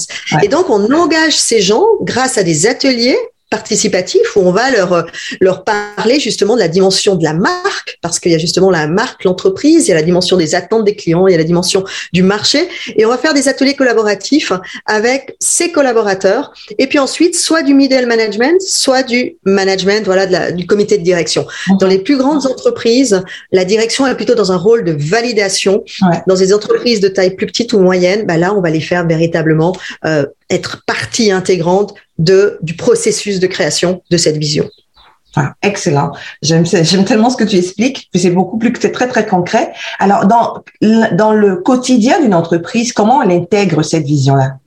Et 0.43 0.49
donc, 0.49 0.71
on 0.71 0.93
engage 0.93 1.37
ces 1.39 1.61
gens 1.61 1.85
grâce 2.01 2.39
à 2.39 2.43
des 2.43 2.67
ateliers 2.67 3.19
participatif 3.53 4.35
où 4.35 4.41
on 4.41 4.51
va 4.51 4.71
leur 4.71 5.07
leur 5.41 5.63
parler 5.63 6.19
justement 6.19 6.55
de 6.55 6.61
la 6.61 6.69
dimension 6.69 7.17
de 7.17 7.23
la 7.23 7.35
marque 7.35 7.99
parce 8.01 8.19
qu'il 8.19 8.33
y 8.33 8.35
a 8.35 8.39
justement 8.39 8.71
la 8.71 8.87
marque, 8.87 9.25
l'entreprise, 9.25 9.87
il 9.87 9.91
y 9.91 9.93
a 9.93 9.95
la 9.95 10.03
dimension 10.03 10.39
des 10.39 10.55
attentes 10.55 10.85
des 10.85 10.97
clients, 10.97 11.27
il 11.27 11.33
y 11.33 11.35
a 11.35 11.39
la 11.39 11.45
dimension 11.45 11.85
du 12.15 12.23
marché 12.23 12.67
et 12.97 13.05
on 13.05 13.11
va 13.11 13.19
faire 13.19 13.35
des 13.35 13.49
ateliers 13.49 13.75
collaboratifs 13.75 14.53
avec 14.87 15.37
ces 15.39 15.71
collaborateurs 15.71 16.55
et 16.79 16.87
puis 16.87 16.99
ensuite 16.99 17.37
soit 17.37 17.63
du 17.63 17.75
middle 17.75 18.07
management, 18.07 18.59
soit 18.63 19.03
du 19.03 19.37
management 19.45 20.03
voilà 20.07 20.25
de 20.25 20.33
la, 20.33 20.51
du 20.51 20.67
comité 20.67 20.97
de 20.97 21.05
direction. 21.05 21.47
Dans 21.79 21.89
les 21.89 21.99
plus 21.99 22.17
grandes 22.17 22.47
entreprises, 22.47 23.23
la 23.53 23.67
direction 23.67 24.07
est 24.07 24.15
plutôt 24.15 24.35
dans 24.35 24.51
un 24.51 24.57
rôle 24.57 24.83
de 24.83 24.97
validation. 24.99 25.85
Ouais. 26.01 26.19
Dans 26.27 26.37
des 26.37 26.55
entreprises 26.55 27.01
de 27.01 27.09
taille 27.09 27.37
plus 27.37 27.47
petite 27.47 27.75
ou 27.75 27.81
moyenne, 27.81 28.25
bah 28.25 28.39
là 28.39 28.55
on 28.55 28.63
va 28.63 28.71
les 28.71 28.81
faire 28.81 29.07
véritablement 29.07 29.77
euh, 30.07 30.25
être 30.49 30.83
partie 30.87 31.31
intégrante 31.31 31.95
du 32.19 32.75
processus 32.77 33.41
de 33.41 33.47
création 33.47 34.03
de 34.11 34.17
cette 34.17 34.37
vision. 34.37 34.69
Excellent. 35.63 36.13
J'aime, 36.43 36.65
tellement 37.05 37.31
ce 37.31 37.37
que 37.37 37.45
tu 37.45 37.57
expliques. 37.57 38.11
C'est 38.15 38.31
beaucoup 38.31 38.59
plus 38.59 38.73
que 38.73 38.87
très, 38.87 39.09
très 39.09 39.27
concret. 39.27 39.73
Alors, 39.99 40.27
dans, 40.27 40.63
dans 41.17 41.33
le 41.33 41.57
quotidien 41.57 42.21
d'une 42.21 42.35
entreprise, 42.35 42.93
comment 42.93 43.23
elle 43.23 43.31
intègre 43.31 43.83
cette 43.83 44.05
vision-là? 44.05 44.59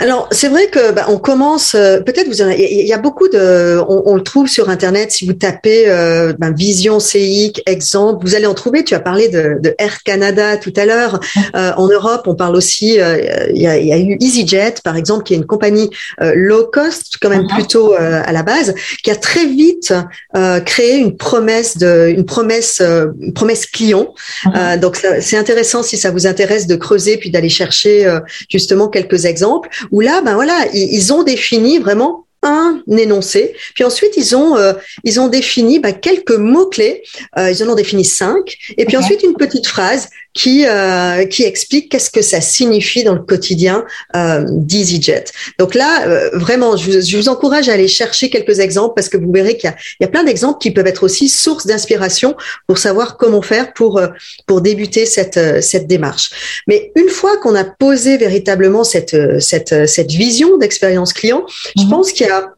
Alors 0.00 0.28
c'est 0.30 0.48
vrai 0.48 0.68
que 0.68 0.92
bah, 0.92 1.06
on 1.08 1.18
commence 1.18 1.74
euh, 1.74 2.00
peut-être 2.00 2.28
vous 2.28 2.40
il 2.40 2.86
y 2.86 2.92
a 2.92 2.98
beaucoup 2.98 3.28
de 3.28 3.80
on, 3.88 4.02
on, 4.06 4.14
le 4.14 4.22
trouve 4.22 4.46
sur 4.46 4.70
internet. 4.70 5.10
Si 5.10 5.26
vous 5.26 5.32
tapez 5.32 5.88
euh, 5.88 6.32
ben, 6.38 6.52
vision 6.54 6.98
CX 6.98 7.62
exemple 7.66 8.24
vous 8.24 8.36
allez 8.36 8.46
en 8.46 8.54
trouver. 8.54 8.84
Tu 8.84 8.94
as 8.94 9.00
parlé 9.00 9.28
de, 9.28 9.56
de 9.60 9.74
Air 9.78 10.04
Canada 10.04 10.56
tout 10.56 10.72
à 10.76 10.86
l'heure. 10.86 11.18
Euh, 11.56 11.72
en 11.76 11.88
Europe 11.88 12.22
on 12.26 12.36
parle 12.36 12.54
aussi 12.54 13.00
euh, 13.00 13.48
il 13.52 13.60
y, 13.60 13.66
a, 13.66 13.76
y 13.76 13.92
a, 13.92 13.98
eu 13.98 14.16
EasyJet 14.20 14.74
par 14.84 14.96
exemple 14.96 15.24
qui 15.24 15.34
est 15.34 15.36
une 15.36 15.46
compagnie 15.46 15.90
euh, 16.22 16.32
low 16.36 16.68
cost 16.72 17.16
quand 17.20 17.30
même 17.30 17.46
-huh. 17.46 17.54
plutôt 17.54 17.94
à 17.94 18.32
la 18.32 18.42
base 18.42 18.74
qui 19.02 19.10
a 19.10 19.16
très 19.16 19.46
vite 19.46 19.92
créé 20.64 20.96
une 20.98 21.16
promesse 21.16 21.76
de 21.76 21.92
une 22.16 22.24
promesse 22.24 22.80
une 23.26 23.32
promesse 23.32 23.64
client. 23.66 24.06
-huh. 24.44 24.78
donc 24.78 24.94
c'est 25.26 25.38
intéressant 25.44 25.82
si 25.82 25.96
ça 25.96 26.10
vous 26.14 26.24
intéresse 26.32 26.66
de 26.72 26.76
creuser 26.76 27.16
puis 27.16 27.30
d'aller 27.30 27.48
chercher 27.62 27.94
justement 28.48 28.86
quelques 28.88 29.24
exemples 29.34 29.68
où 29.90 30.00
là, 30.00 30.20
ben 30.22 30.34
voilà, 30.34 30.66
ils, 30.72 30.94
ils 30.94 31.12
ont 31.12 31.22
défini 31.22 31.78
vraiment 31.78 32.26
un 32.42 32.82
énoncé, 32.88 33.54
puis 33.74 33.84
ensuite 33.84 34.16
ils 34.16 34.36
ont 34.36 34.56
euh, 34.56 34.72
ils 35.02 35.20
ont 35.20 35.28
défini 35.28 35.80
bah, 35.80 35.92
quelques 35.92 36.36
mots 36.36 36.66
clés, 36.66 37.02
euh, 37.36 37.50
ils 37.50 37.64
en 37.64 37.68
ont 37.68 37.74
défini 37.74 38.04
cinq, 38.04 38.56
et 38.76 38.84
puis 38.84 38.96
okay. 38.96 39.04
ensuite 39.04 39.22
une 39.24 39.34
petite 39.34 39.66
phrase 39.66 40.08
qui 40.38 40.66
euh, 40.68 41.24
qui 41.24 41.42
explique 41.42 41.90
qu'est-ce 41.90 42.10
que 42.10 42.22
ça 42.22 42.40
signifie 42.40 43.02
dans 43.02 43.14
le 43.14 43.22
quotidien 43.22 43.84
euh, 44.14 44.44
d'EasyJet. 44.48 45.24
Donc 45.58 45.74
là, 45.74 46.06
euh, 46.06 46.30
vraiment, 46.32 46.76
je 46.76 46.84
vous, 46.84 47.00
je 47.00 47.16
vous, 47.16 47.28
encourage 47.28 47.68
à 47.68 47.72
aller 47.72 47.88
chercher 47.88 48.30
quelques 48.30 48.60
exemples 48.60 48.94
parce 48.94 49.08
que 49.08 49.16
vous 49.16 49.32
verrez 49.32 49.56
qu'il 49.56 49.68
y 49.68 49.72
a, 49.72 49.76
il 49.98 50.04
y 50.04 50.06
a 50.06 50.08
plein 50.08 50.22
d'exemples 50.22 50.60
qui 50.60 50.70
peuvent 50.70 50.86
être 50.86 51.02
aussi 51.02 51.28
source 51.28 51.66
d'inspiration 51.66 52.36
pour 52.68 52.78
savoir 52.78 53.16
comment 53.16 53.42
faire 53.42 53.72
pour 53.72 53.98
euh, 53.98 54.06
pour 54.46 54.60
débuter 54.60 55.06
cette 55.06 55.60
cette 55.60 55.88
démarche. 55.88 56.30
Mais 56.68 56.92
une 56.94 57.08
fois 57.08 57.36
qu'on 57.38 57.56
a 57.56 57.64
posé 57.64 58.16
véritablement 58.16 58.84
cette 58.84 59.40
cette 59.40 59.88
cette 59.88 60.12
vision 60.12 60.56
d'expérience 60.56 61.12
client, 61.12 61.44
je 61.76 61.82
mhm. 61.82 61.90
pense 61.90 62.12
qu'il 62.12 62.28
y 62.28 62.30
a 62.30 62.54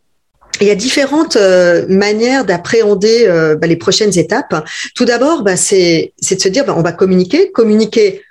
il 0.61 0.67
y 0.67 0.71
a 0.71 0.75
différentes 0.75 1.37
euh, 1.37 1.87
manières 1.89 2.45
d'appréhender 2.45 3.25
euh, 3.27 3.57
bah, 3.57 3.67
les 3.67 3.77
prochaines 3.77 4.17
étapes. 4.19 4.55
Tout 4.95 5.05
d'abord, 5.05 5.43
bah, 5.43 5.57
c'est 5.57 6.13
de 6.21 6.41
se 6.41 6.49
dire, 6.49 6.65
bah, 6.65 6.75
on 6.77 6.83
va 6.83 6.93
communiquer, 6.93 7.51
communiquer 7.51 8.23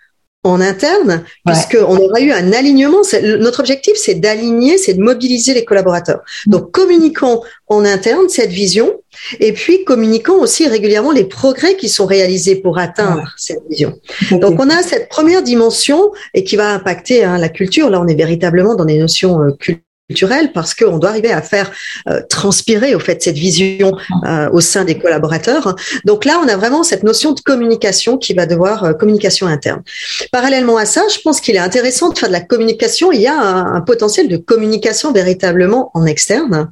en 0.45 0.61
interne, 0.61 1.23
ouais. 1.45 1.53
puisqu'on 1.53 1.97
aura 1.97 2.21
eu 2.21 2.31
un 2.31 2.53
alignement. 2.53 2.99
Notre 3.39 3.59
objectif, 3.59 3.95
c'est 3.97 4.15
d'aligner, 4.15 4.77
c'est 4.77 4.93
de 4.93 5.01
mobiliser 5.01 5.53
les 5.53 5.65
collaborateurs. 5.65 6.21
Donc, 6.45 6.71
communiquons 6.71 7.41
en 7.67 7.83
interne 7.83 8.29
cette 8.29 8.51
vision, 8.51 8.93
et 9.41 9.51
puis 9.51 9.83
communiquons 9.83 10.39
aussi 10.39 10.67
régulièrement 10.67 11.11
les 11.11 11.25
progrès 11.25 11.75
qui 11.75 11.89
sont 11.89 12.05
réalisés 12.05 12.55
pour 12.55 12.77
atteindre 12.77 13.17
ouais. 13.17 13.27
cette 13.35 13.63
vision. 13.69 13.99
Donc, 14.31 14.59
on 14.59 14.69
a 14.69 14.81
cette 14.81 15.09
première 15.09 15.43
dimension 15.43 16.11
et 16.33 16.45
qui 16.45 16.55
va 16.55 16.73
impacter 16.73 17.25
hein, 17.25 17.37
la 17.37 17.49
culture. 17.49 17.89
Là, 17.89 17.99
on 17.99 18.07
est 18.07 18.15
véritablement 18.15 18.75
dans 18.75 18.85
des 18.85 18.97
notions 18.97 19.41
euh, 19.41 19.51
culturelles 19.59 19.83
culturel 20.09 20.51
parce 20.51 20.73
qu'on 20.73 20.97
doit 20.97 21.11
arriver 21.11 21.31
à 21.31 21.41
faire 21.41 21.71
euh, 22.07 22.21
transpirer 22.29 22.95
au 22.95 22.99
fait 22.99 23.21
cette 23.21 23.37
vision 23.37 23.95
euh, 24.25 24.49
au 24.51 24.59
sein 24.59 24.83
des 24.83 24.97
collaborateurs. 24.97 25.75
Donc 26.03 26.25
là, 26.25 26.41
on 26.43 26.47
a 26.47 26.57
vraiment 26.57 26.83
cette 26.83 27.03
notion 27.03 27.33
de 27.33 27.39
communication 27.41 28.17
qui 28.17 28.33
va 28.33 28.47
devoir 28.47 28.83
euh, 28.83 28.93
communication 28.93 29.45
interne. 29.45 29.83
Parallèlement 30.31 30.77
à 30.77 30.85
ça, 30.85 31.03
je 31.13 31.19
pense 31.21 31.39
qu'il 31.39 31.55
est 31.55 31.59
intéressant 31.59 32.09
de 32.09 32.17
faire 32.17 32.29
de 32.29 32.33
la 32.33 32.41
communication. 32.41 33.11
Il 33.11 33.21
y 33.21 33.27
a 33.27 33.39
un 33.39 33.81
potentiel 33.81 34.27
de 34.27 34.37
communication 34.37 35.13
véritablement 35.13 35.91
en 35.93 36.05
externe. 36.05 36.69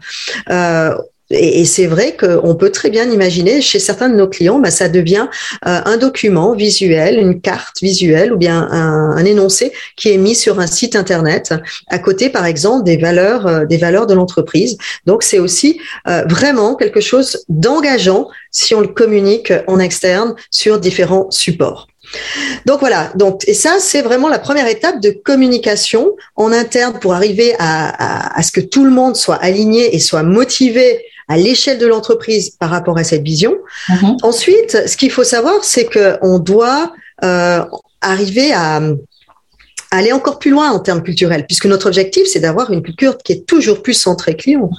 Et, 1.29 1.61
et 1.61 1.65
c'est 1.65 1.87
vrai 1.87 2.15
qu'on 2.15 2.55
peut 2.55 2.71
très 2.71 2.89
bien 2.89 3.09
imaginer 3.09 3.61
chez 3.61 3.79
certains 3.79 4.09
de 4.09 4.15
nos 4.15 4.27
clients, 4.27 4.59
bah, 4.59 4.71
ça 4.71 4.87
devient 4.87 5.27
euh, 5.65 5.79
un 5.85 5.97
document 5.97 6.53
visuel, 6.53 7.19
une 7.19 7.41
carte 7.41 7.81
visuelle 7.81 8.31
ou 8.31 8.37
bien 8.37 8.67
un, 8.71 9.11
un, 9.17 9.25
énoncé 9.25 9.73
qui 9.95 10.09
est 10.09 10.17
mis 10.17 10.35
sur 10.35 10.59
un 10.59 10.67
site 10.67 10.95
internet 10.95 11.53
à 11.87 11.99
côté, 11.99 12.29
par 12.29 12.45
exemple, 12.45 12.85
des 12.85 12.97
valeurs, 12.97 13.47
euh, 13.47 13.65
des 13.65 13.77
valeurs 13.77 14.07
de 14.07 14.13
l'entreprise. 14.13 14.77
Donc 15.05 15.23
c'est 15.23 15.39
aussi 15.39 15.79
euh, 16.07 16.23
vraiment 16.29 16.75
quelque 16.75 17.01
chose 17.01 17.43
d'engageant 17.49 18.27
si 18.51 18.73
on 18.73 18.81
le 18.81 18.87
communique 18.87 19.51
en 19.67 19.79
externe 19.79 20.35
sur 20.49 20.79
différents 20.79 21.29
supports. 21.29 21.87
Donc 22.65 22.79
voilà, 22.79 23.11
donc 23.15 23.43
et 23.47 23.53
ça 23.53 23.77
c'est 23.79 24.01
vraiment 24.01 24.29
la 24.29 24.39
première 24.39 24.67
étape 24.67 25.01
de 25.01 25.09
communication 25.09 26.15
en 26.37 26.53
interne 26.53 26.99
pour 27.01 27.13
arriver 27.13 27.53
à, 27.59 27.89
à, 27.89 28.39
à, 28.39 28.43
ce 28.43 28.51
que 28.53 28.61
tout 28.61 28.85
le 28.85 28.91
monde 28.91 29.17
soit 29.17 29.35
aligné 29.35 29.93
et 29.93 29.99
soit 29.99 30.23
motivé 30.23 31.03
à 31.27 31.37
l'échelle 31.37 31.77
de 31.77 31.87
l'entreprise 31.87 32.51
par 32.51 32.69
rapport 32.69 32.97
à 32.97 33.03
cette 33.03 33.23
vision. 33.23 33.57
Mm-hmm. 33.89 34.17
Ensuite, 34.23 34.87
ce 34.87 34.97
qu'il 34.97 35.11
faut 35.11 35.23
savoir, 35.23 35.63
c'est 35.63 35.85
que 35.85 36.17
on 36.21 36.39
doit 36.39 36.93
euh, 37.23 37.63
arriver 38.01 38.53
à 38.53 38.81
aller 39.91 40.11
encore 40.11 40.39
plus 40.39 40.51
loin 40.51 40.71
en 40.71 40.79
termes 40.79 41.01
culturels, 41.01 41.45
puisque 41.45 41.65
notre 41.65 41.87
objectif, 41.87 42.27
c'est 42.27 42.39
d'avoir 42.39 42.71
une 42.71 42.81
culture 42.81 43.17
qui 43.17 43.33
est 43.33 43.45
toujours 43.45 43.81
plus 43.81 43.93
centrée 43.93 44.35
client. 44.35 44.69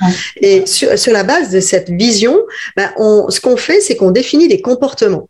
Et 0.43 0.67
sur, 0.67 0.99
sur, 0.99 1.12
la 1.12 1.25
base 1.25 1.50
de 1.50 1.61
cette 1.61 1.88
vision, 1.88 2.38
ben 2.76 2.90
on, 2.99 3.31
ce 3.31 3.40
qu'on 3.40 3.57
fait, 3.57 3.81
c'est 3.81 3.97
qu'on 3.97 4.11
définit 4.11 4.49
des 4.49 4.61
comportements. 4.61 5.28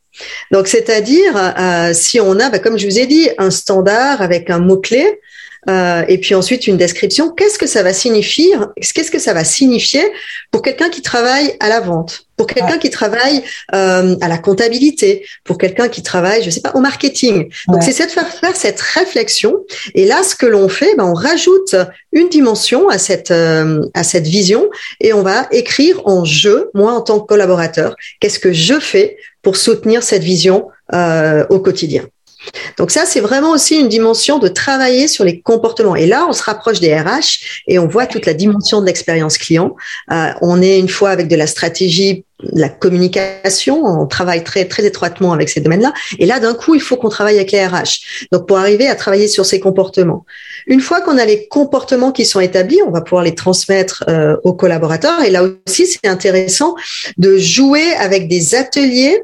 Donc, 0.50 0.66
c'est-à-dire, 0.66 1.32
euh, 1.36 1.92
si 1.94 2.20
on 2.20 2.40
a, 2.40 2.50
ben, 2.50 2.60
comme 2.60 2.76
je 2.76 2.86
vous 2.86 2.98
ai 2.98 3.06
dit, 3.06 3.28
un 3.38 3.50
standard 3.50 4.20
avec 4.20 4.50
un 4.50 4.58
mot-clé, 4.58 5.20
euh, 5.68 6.04
et 6.08 6.18
puis 6.18 6.34
ensuite 6.34 6.66
une 6.66 6.76
description. 6.76 7.30
Qu'est-ce 7.30 7.58
que 7.58 7.66
ça 7.66 7.82
va 7.82 7.92
signifier 7.92 8.50
Qu'est-ce 8.76 9.10
que 9.10 9.18
ça 9.18 9.34
va 9.34 9.44
signifier 9.44 10.02
pour 10.50 10.62
quelqu'un 10.62 10.88
qui 10.88 11.02
travaille 11.02 11.54
à 11.60 11.68
la 11.68 11.80
vente, 11.80 12.26
pour 12.36 12.46
quelqu'un 12.46 12.72
ouais. 12.72 12.78
qui 12.78 12.90
travaille 12.90 13.42
euh, 13.74 14.16
à 14.20 14.28
la 14.28 14.38
comptabilité, 14.38 15.26
pour 15.44 15.58
quelqu'un 15.58 15.88
qui 15.88 16.02
travaille, 16.02 16.42
je 16.42 16.50
sais 16.50 16.60
pas, 16.60 16.72
au 16.74 16.80
marketing. 16.80 17.50
Donc 17.66 17.82
ouais. 17.82 17.92
c'est 17.92 18.06
de 18.06 18.10
faire 18.10 18.28
faire 18.28 18.56
cette 18.56 18.80
réflexion. 18.80 19.56
Et 19.94 20.06
là, 20.06 20.22
ce 20.22 20.34
que 20.34 20.46
l'on 20.46 20.68
fait, 20.68 20.94
ben, 20.96 21.04
on 21.04 21.14
rajoute 21.14 21.74
une 22.12 22.28
dimension 22.28 22.88
à 22.88 22.98
cette 22.98 23.30
euh, 23.30 23.82
à 23.94 24.04
cette 24.04 24.26
vision 24.26 24.68
et 25.00 25.12
on 25.12 25.22
va 25.22 25.48
écrire 25.50 26.06
en 26.06 26.24
jeu, 26.24 26.70
moi 26.74 26.92
en 26.92 27.00
tant 27.00 27.20
que 27.20 27.26
collaborateur, 27.26 27.94
qu'est-ce 28.20 28.38
que 28.38 28.52
je 28.52 28.78
fais 28.78 29.16
pour 29.42 29.56
soutenir 29.56 30.02
cette 30.02 30.22
vision 30.22 30.68
euh, 30.94 31.44
au 31.50 31.60
quotidien. 31.60 32.06
Donc 32.76 32.90
ça, 32.90 33.04
c'est 33.06 33.20
vraiment 33.20 33.50
aussi 33.50 33.78
une 33.78 33.88
dimension 33.88 34.38
de 34.38 34.48
travailler 34.48 35.08
sur 35.08 35.24
les 35.24 35.40
comportements. 35.40 35.96
Et 35.96 36.06
là, 36.06 36.26
on 36.28 36.32
se 36.32 36.42
rapproche 36.42 36.80
des 36.80 36.94
RH 36.94 37.64
et 37.66 37.78
on 37.78 37.86
voit 37.86 38.06
toute 38.06 38.26
la 38.26 38.34
dimension 38.34 38.80
de 38.80 38.86
l'expérience 38.86 39.38
client. 39.38 39.74
Euh, 40.12 40.30
on 40.42 40.62
est 40.62 40.78
une 40.78 40.88
fois 40.88 41.10
avec 41.10 41.28
de 41.28 41.36
la 41.36 41.46
stratégie, 41.46 42.24
la 42.40 42.68
communication, 42.68 43.82
on 43.84 44.06
travaille 44.06 44.44
très 44.44 44.64
très 44.66 44.84
étroitement 44.84 45.32
avec 45.32 45.48
ces 45.48 45.60
domaines-là. 45.60 45.92
Et 46.18 46.26
là, 46.26 46.38
d'un 46.38 46.54
coup, 46.54 46.74
il 46.74 46.80
faut 46.80 46.96
qu'on 46.96 47.08
travaille 47.08 47.36
avec 47.36 47.50
les 47.50 47.66
RH. 47.66 48.28
Donc 48.30 48.46
pour 48.46 48.58
arriver 48.58 48.86
à 48.86 48.94
travailler 48.94 49.28
sur 49.28 49.44
ces 49.44 49.58
comportements. 49.58 50.24
Une 50.66 50.80
fois 50.80 51.00
qu'on 51.00 51.18
a 51.18 51.24
les 51.24 51.48
comportements 51.48 52.12
qui 52.12 52.24
sont 52.24 52.40
établis, 52.40 52.78
on 52.86 52.90
va 52.90 53.00
pouvoir 53.00 53.24
les 53.24 53.34
transmettre 53.34 54.04
euh, 54.08 54.36
aux 54.44 54.52
collaborateurs. 54.52 55.22
Et 55.24 55.30
là 55.30 55.42
aussi, 55.42 55.86
c'est 55.86 56.06
intéressant 56.06 56.76
de 57.16 57.36
jouer 57.38 57.92
avec 57.94 58.28
des 58.28 58.54
ateliers 58.54 59.20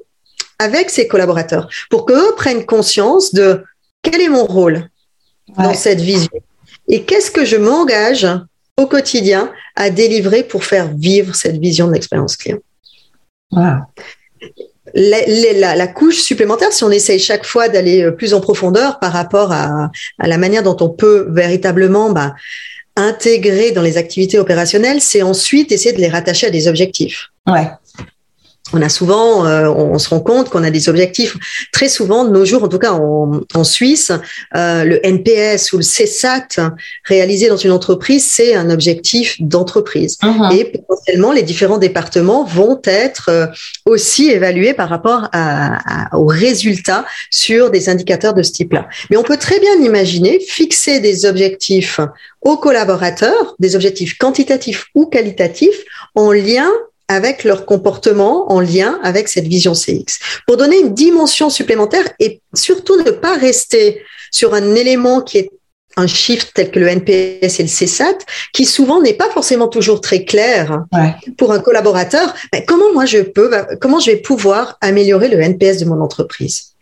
avec 0.59 0.91
ses 0.91 1.09
collaborateurs 1.09 1.69
pour 1.91 2.07
qu'eux 2.07 2.35
prennent 2.37 2.65
conscience 2.65 3.35
de 3.35 3.65
quel 4.03 4.21
est 4.21 4.29
mon 4.29 4.45
rôle 4.45 4.89
ouais. 5.57 5.65
dans 5.65 5.75
cette 5.75 6.01
vision 6.01 6.31
et 6.89 7.03
qu'est-ce 7.03 7.31
que 7.31 7.45
je 7.45 7.57
m'engage 7.57 8.27
au 8.77 8.87
quotidien 8.87 9.53
à 9.77 9.91
délivrer 9.91 10.43
pour 10.43 10.65
faire 10.65 10.93
vivre 10.95 11.35
cette 11.35 11.59
vision 11.59 11.89
de 11.89 11.93
l'expérience 11.93 12.37
client. 12.37 12.59
Wow. 13.53 13.83
La, 14.95 15.19
la, 15.27 15.77
la, 15.77 15.87
couche 15.89 16.21
supplémentaire, 16.21 16.73
si 16.73 16.85
on 16.85 16.91
essaye 16.91 17.19
chaque 17.19 17.45
fois 17.45 17.69
d'aller 17.69 18.03
euh, 18.03 18.11
plus 18.13 18.35
en 18.35 18.41
profondeur 18.41 19.01
par 19.01 19.13
rapport 19.13 19.51
à, 19.51 19.91
à, 20.19 20.29
la 20.29 20.39
manière 20.39 20.63
dont 20.63 20.77
on 20.81 20.89
peut 20.89 21.27
véritablement 21.31 22.11
bah, 22.11 22.35
intégrer 22.95 23.73
dans 23.73 23.83
les 23.83 23.97
activités 23.97 24.39
opérationnelles, 24.39 25.01
c'est 25.01 25.23
ensuite 25.23 25.73
essayer 25.73 25.93
de 25.93 26.01
les 26.01 26.09
rattacher 26.09 26.47
à 26.49 26.51
des 26.51 26.69
objectifs. 26.69 27.31
Ouais 27.47 27.69
on 28.73 28.81
a 28.81 28.89
souvent, 28.89 29.47
euh, 29.47 29.69
on, 29.69 29.99
se 29.99 30.09
rend 30.09 30.21
compte 30.21 30.49
qu'on 30.49 30.65
a 30.65 30.71
des 30.71 30.89
objectifs. 30.89 31.37
Très 31.71 31.89
souvent, 31.89 32.25
de 32.25 32.31
nos 32.31 32.45
jours, 32.45 32.65
en 32.65 32.69
tout 32.69 32.79
cas 32.79 32.93
en, 32.93 33.41
en 33.55 33.65
Suisse, 33.65 34.11
euh, 34.57 34.85
le 34.85 35.07
NPS 35.07 35.73
ou 35.73 35.77
le 35.77 35.83
CSAT 35.83 36.73
réalisé 37.05 37.49
dans 37.49 37.59
une 37.59 37.73
entreprise, 37.73 38.27
c'est 38.27 38.55
un 38.55 38.71
objectif 38.71 39.37
d'entreprise. 39.41 40.17
Uh 40.23 40.29
-huh. 40.29 40.57
Et 40.57 40.65
potentiellement, 40.65 41.33
les 41.33 41.43
différents 41.43 41.79
départements 41.79 42.45
vont 42.45 42.81
être 42.85 43.29
euh, 43.29 43.47
aussi 43.85 44.31
évalués 44.31 44.75
par 44.75 44.89
rapport 44.89 45.29
à, 45.33 46.15
à, 46.15 46.17
aux 46.17 46.27
résultats 46.27 47.05
sur 47.31 47.71
des 47.71 47.89
indicateurs 47.89 48.35
de 48.35 48.43
ce 48.43 48.53
type-là. 48.53 48.89
Mais 49.11 49.17
on 49.19 49.23
peut 49.23 49.41
très 49.49 49.61
bien 49.61 49.77
imaginer 49.91 50.41
fixer 50.41 51.01
des 51.01 51.27
objectifs 51.27 52.01
aux 52.41 52.57
collaborateurs, 52.57 53.55
des 53.59 53.75
objectifs 53.77 54.17
quantitatifs 54.19 54.87
ou 54.95 55.07
qualitatifs, 55.07 55.81
en 56.15 56.33
lien 56.33 56.71
avec 57.09 57.45
leur 57.45 57.67
comportement 57.67 58.51
en 58.51 58.61
lien 58.61 58.99
avec 59.03 59.29
cette 59.29 59.47
vision 59.47 59.73
CX, 59.73 60.19
pour 60.47 60.57
donner 60.57 60.79
une 60.79 60.95
dimension 60.95 61.51
supplémentaire 61.51 62.05
et 62.19 62.41
surtout 62.55 62.97
ne 63.03 63.11
pas 63.11 63.37
rester 63.37 64.03
sur 64.31 64.55
un 64.55 64.75
élément 64.75 65.21
qui 65.21 65.39
est 65.39 65.51
un 65.97 66.07
chiffre 66.07 66.47
tel 66.55 66.71
que 66.71 66.79
le 66.81 66.89
NPS 66.89 67.61
et 67.61 67.63
le 67.63 67.69
CSAT, 67.69 68.19
qui 68.53 68.65
souvent 68.65 69.01
n'est 69.01 69.15
pas 69.15 69.31
forcément 69.31 69.69
toujours 69.69 70.01
très 70.01 70.25
clair 70.25 70.85
ouais. 70.93 71.15
pour 71.37 71.53
un 71.53 71.61
collaborateur. 71.61 72.35
Mais 72.53 72.65
comment 72.65 72.93
moi 72.93 73.05
je 73.05 73.19
peux, 73.19 73.51
comment 73.81 74.01
je 74.01 74.11
vais 74.11 74.17
pouvoir 74.17 74.77
améliorer 74.81 75.29
le 75.29 75.41
NPS 75.41 75.79
de 75.79 75.85
mon 75.85 76.01
entreprise? 76.01 76.74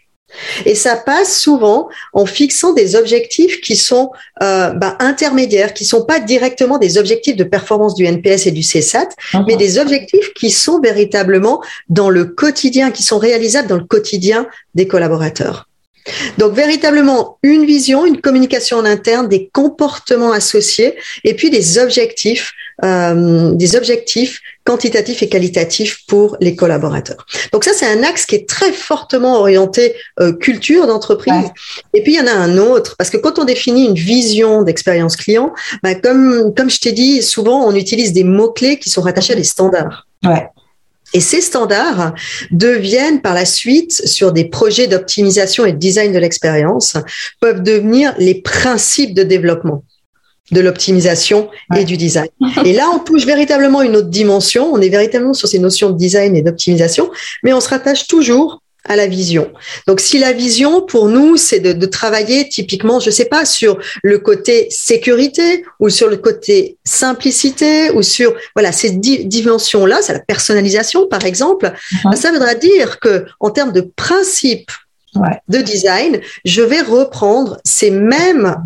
Et 0.65 0.75
ça 0.75 0.97
passe 0.97 1.39
souvent 1.39 1.89
en 2.13 2.27
fixant 2.27 2.73
des 2.73 2.97
objectifs 2.97 3.61
qui 3.61 3.77
sont 3.77 4.11
euh, 4.43 4.71
bah, 4.71 4.97
intermédiaires, 5.01 5.75
qui 5.75 5.85
sont 5.85 6.05
pas 6.05 6.21
directement 6.21 6.79
des 6.79 6.99
objectifs 6.99 7.37
de 7.37 7.45
performance 7.45 7.95
du 7.95 8.05
NPS 8.05 8.47
et 8.47 8.51
du 8.51 8.63
CSAT, 8.63 9.09
uh 9.09 9.37
-huh. 9.37 9.45
mais 9.47 9.57
des 9.57 9.79
objectifs 9.79 10.33
qui 10.35 10.51
sont 10.51 10.81
véritablement 10.81 11.63
dans 11.89 12.11
le 12.11 12.25
quotidien, 12.25 12.91
qui 12.91 13.03
sont 13.03 13.19
réalisables 13.19 13.69
dans 13.69 13.77
le 13.77 13.85
quotidien 13.85 14.47
des 14.75 14.87
collaborateurs. 14.87 15.69
Donc 16.39 16.53
véritablement 16.55 17.39
une 17.43 17.65
vision, 17.65 18.05
une 18.05 18.21
communication 18.21 18.79
en 18.79 18.85
interne, 18.85 19.29
des 19.29 19.51
comportements 19.53 20.33
associés 20.33 20.97
et 21.25 21.35
puis 21.35 21.51
des 21.51 21.79
objectifs, 21.79 22.53
euh, 22.85 23.53
des 23.55 23.77
objectifs 23.77 24.41
quantitatifs 24.65 25.23
et 25.23 25.29
qualitatifs 25.29 25.99
pour 26.07 26.37
les 26.41 26.57
collaborateurs. 26.57 27.27
Donc 27.53 27.65
ça 27.65 27.73
c'est 27.75 27.87
un 27.87 28.03
axe 28.03 28.27
qui 28.27 28.35
est 28.35 28.49
très 28.49 28.73
fortement 28.73 29.39
orienté 29.39 29.95
euh, 30.21 30.33
culture 30.33 30.87
d'entreprise. 30.87 31.33
Ouais. 31.33 31.51
Et 31.95 32.03
puis 32.03 32.15
il 32.15 32.17
y 32.17 32.21
en 32.21 32.27
a 32.27 32.35
un 32.35 32.59
autre 32.59 32.97
parce 32.97 33.11
que 33.11 33.17
quand 33.17 33.39
on 33.39 33.45
définit 33.45 33.87
une 33.87 33.95
vision 33.95 34.63
d'expérience 34.63 35.17
client, 35.17 35.53
bah, 35.83 35.95
comme 35.95 36.53
comme 36.55 36.71
je 36.71 36.81
t'ai 36.81 36.93
dit, 36.93 37.23
souvent 37.23 37.65
on 37.67 37.75
utilise 37.75 38.13
des 38.13 38.25
mots 38.25 38.51
clés 38.51 38.79
qui 38.79 38.91
sont 38.91 39.03
rattachés 39.03 39.35
à 39.35 39.37
des 39.37 39.45
standards. 39.45 40.07
Ouais. 40.25 40.49
Et 41.15 41.21
ces 41.21 41.41
standards 41.41 42.15
deviennent 42.51 43.21
par 43.21 43.35
la 43.35 43.45
suite, 43.45 43.93
sur 43.93 44.33
des 44.33 44.47
projets 44.47 44.87
d'optimisation 44.87 45.67
et 45.67 45.73
de 45.73 45.79
design 45.79 46.13
de 46.13 46.19
l'expérience, 46.19 46.97
peuvent 47.41 47.63
devenir 47.63 48.15
les 48.19 48.35
principes 48.35 49.15
de 49.15 49.23
développement 49.23 49.85
de 50.53 50.61
l'optimisation 50.61 51.49
et 51.77 51.85
du 51.85 51.97
design. 51.97 52.29
Et 52.65 52.73
là, 52.73 52.91
on 52.95 52.99
touche 52.99 53.25
véritablement 53.25 53.83
une 53.83 53.97
autre 53.97 54.09
dimension. 54.09 54.73
On 54.73 54.81
est 54.81 54.89
véritablement 54.89 55.35
sur 55.35 55.49
ces 55.49 55.59
notions 55.59 55.91
de 55.91 55.97
design 55.97 56.37
et 56.37 56.43
d'optimisation, 56.43 57.11
mais 57.43 57.53
on 57.53 57.61
se 57.61 57.69
rattache 57.69 58.07
toujours 58.07 58.63
à 58.85 58.97
la 58.97 59.07
vision. 59.07 59.53
Donc, 59.87 60.01
si 60.01 60.19
la 60.19 60.33
vision, 60.33 60.83
pour 60.83 61.07
nous, 61.07 61.37
c'est 61.37 61.61
de, 61.61 61.87
travailler 61.87 62.49
typiquement, 62.49 62.99
je 63.01 63.11
sais 63.11 63.27
pas, 63.27 63.45
sur 63.45 63.79
le 64.03 64.19
côté 64.19 64.67
sécurité 64.71 65.65
ou 65.79 65.89
sur 65.89 66.09
le 66.09 66.17
côté 66.17 66.79
simplicité 66.85 67.91
ou 67.93 68.03
sur, 68.03 68.35
voilà, 68.57 68.73
ces 68.73 68.91
dimensions-là, 68.91 70.01
c'est 70.03 70.15
la 70.15 70.21
personnalisation, 70.21 71.07
par 71.07 71.25
exemple, 71.25 71.73
uh-huh. 71.93 72.17
ça 72.17 72.33
voudra 72.33 72.55
dire 72.55 72.99
que, 72.99 73.25
en 73.39 73.51
termes 73.51 73.73
de 73.73 73.83
principe 73.83 74.71
de 75.49 75.59
design, 75.59 76.21
je 76.45 76.63
vais 76.63 76.81
reprendre 76.81 77.59
ces 77.65 77.91
mêmes 77.91 78.57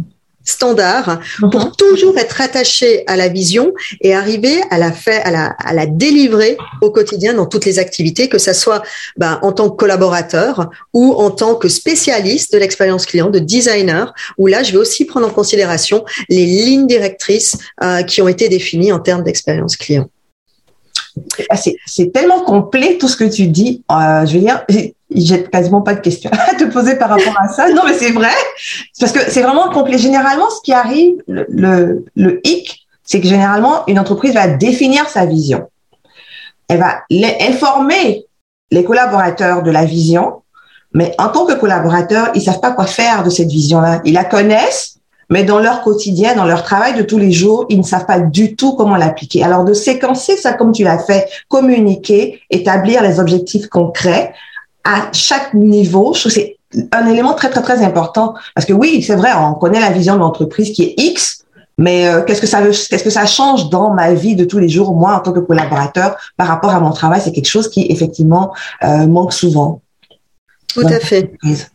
standard 0.47 1.21
pour 1.50 1.67
mhm. 1.67 1.73
toujours 1.76 2.17
être 2.17 2.41
attaché 2.41 3.05
à 3.07 3.17
la 3.17 3.29
vision 3.29 3.73
et 4.00 4.15
arriver 4.15 4.62
à 4.71 4.79
la 4.79 4.93
faire, 4.93 5.26
à 5.26 5.31
la, 5.31 5.47
à 5.65 5.75
la 5.75 5.87
délivrer 5.87 6.57
au 6.81 6.91
quotidien 6.91 7.35
dans 7.35 7.47
toutes 7.47 7.67
les 7.67 7.79
activités, 7.79 8.29
que 8.29 8.38
ça 8.38 8.55
soit 8.55 8.83
ben, 9.17 9.38
en 9.43 9.53
tant 9.53 9.69
que 9.69 9.76
collaborateur 9.76 10.71
ou 10.95 11.12
en 11.15 11.31
tant 11.31 11.57
que 11.57 11.69
spécialiste 11.69 12.53
de 12.53 12.59
l'expérience 12.59 13.05
client, 13.05 13.29
de 13.29 13.38
designer, 13.38 14.15
où 14.38 14.47
là, 14.47 14.62
je 14.62 14.73
vais 14.73 14.79
aussi 14.79 15.05
prendre 15.05 15.26
en 15.26 15.31
considération 15.31 16.05
les 16.29 16.47
lignes 16.47 16.87
directrices 16.87 17.59
euh, 17.83 18.03
qui 18.03 18.23
ont 18.23 18.29
été 18.29 18.49
définies 18.49 18.93
en 18.93 19.00
termes 19.00 19.25
d'expérience 19.25 19.76
client. 19.76 20.09
Ah, 21.49 21.57
c'est 21.57 22.12
tellement 22.12 22.41
complet 22.45 22.99
tout 22.99 23.09
ce 23.09 23.17
que 23.17 23.25
tu 23.25 23.47
dis. 23.47 23.83
Euh, 23.91 24.26
je 24.26 24.38
veux 24.38 24.45
dire, 24.45 24.65
j'ai 25.11 25.45
quasiment 25.45 25.83
pas 25.83 25.95
de 25.95 26.01
questions 26.01 26.31
à 26.49 26.55
te 26.55 26.65
poser 26.65 26.97
par 26.97 27.11
rapport 27.11 27.37
à 27.41 27.49
ça. 27.49 27.69
Non, 27.71 27.83
mais 27.87 27.95
c'est 27.95 28.13
vrai, 28.13 28.35
parce 28.99 29.13
que 29.13 29.31
c'est 29.31 29.43
vraiment 29.43 29.71
complet. 29.71 29.99
Généralement, 29.99 30.51
ce 30.51 30.61
qui 30.63 30.73
arrive, 30.73 31.23
le, 31.29 32.41
hic, 32.45 32.87
c'est 33.05 33.21
que 33.21 33.29
généralement, 33.29 33.87
une 33.87 33.99
entreprise 33.99 34.35
va 34.35 34.49
définir 34.49 35.09
sa 35.09 35.27
vision. 35.27 35.69
Elle 36.69 36.81
va 36.81 37.03
informer 37.41 38.27
les 38.73 38.85
collaborateurs 38.85 39.63
de 39.63 39.71
la 39.71 39.85
vision, 39.85 40.43
mais 40.93 41.15
en 41.19 41.29
tant 41.29 41.47
que 41.47 41.53
collaborateurs, 41.53 42.31
ils 42.35 42.43
savent 42.43 42.61
pas 42.61 42.73
quoi 42.73 42.87
faire 42.87 43.23
de 43.23 43.31
cette 43.31 43.49
vision-là. 43.49 44.01
Ils 44.05 44.15
la 44.15 44.25
connaissent, 44.25 44.97
mais 45.31 45.45
dans 45.45 45.61
leur 45.61 45.83
quotidien, 45.83 46.35
dans 46.35 46.45
leur 46.45 46.65
travail 46.65 46.95
de 46.95 47.03
tous 47.03 47.19
les 47.19 47.31
jours, 47.31 47.67
ils 47.69 47.79
ne 47.79 47.85
savent 47.85 48.07
pas 48.07 48.19
du 48.19 48.57
tout 48.57 48.75
comment 48.75 48.97
l'appliquer. 48.97 49.45
Alors 49.45 49.65
de 49.65 49.75
séquencer 49.75 50.37
ça 50.37 50.53
comme 50.53 50.73
tu 50.73 50.83
l'as 50.83 50.99
fait, 50.99 51.29
communiquer, 51.49 52.41
établir 52.51 53.03
les 53.03 53.21
objectifs 53.21 53.69
concrets, 53.69 54.33
à 54.87 55.11
chaque 55.12 55.52
niveau, 55.52 56.14
je 56.14 56.21
trouve 56.21 56.33
que 56.33 56.40
c'est 56.40 56.57
un 56.93 57.07
élément 57.07 57.35
très, 57.35 57.50
très, 57.50 57.62
très 57.62 57.83
important. 57.85 58.35
Parce 58.55 58.66
que 58.66 58.73
oui, 58.73 59.02
c'est 59.02 59.16
vrai, 59.16 59.31
on 59.37 59.55
connaît 59.55 59.81
la 59.81 59.90
vision 59.90 60.14
de 60.14 60.21
l'entreprise 60.21 60.71
qui 60.73 60.85
est 60.85 60.95
X, 60.97 61.45
mais 61.76 62.09
euh, 62.09 62.23
qu'est-ce 62.23 62.40
que 62.40 62.47
ça 62.47 62.62
qu'est-ce 62.62 63.05
que 63.05 63.11
ça 63.11 63.26
change 63.26 63.69
dans 63.69 63.90
ma 63.90 64.14
vie 64.14 64.37
de 64.37 64.45
tous 64.45 64.59
les 64.59 64.69
jours, 64.69 64.95
moi, 64.95 65.14
en 65.14 65.21
tant 65.21 65.33
que 65.33 65.40
collaborateur, 65.40 66.16
par 66.37 66.47
rapport 66.47 66.71
à 66.71 66.81
mon 66.81 66.93
travail? 66.93 67.21
C'est 67.23 67.33
quelque 67.33 67.49
chose 67.49 67.69
qui, 67.69 67.87
effectivement, 67.90 68.55
euh, 68.85 69.07
manque 69.07 69.33
souvent. 69.33 69.83
Tout 70.69 70.87
à 70.87 71.00
fait. 71.00 71.33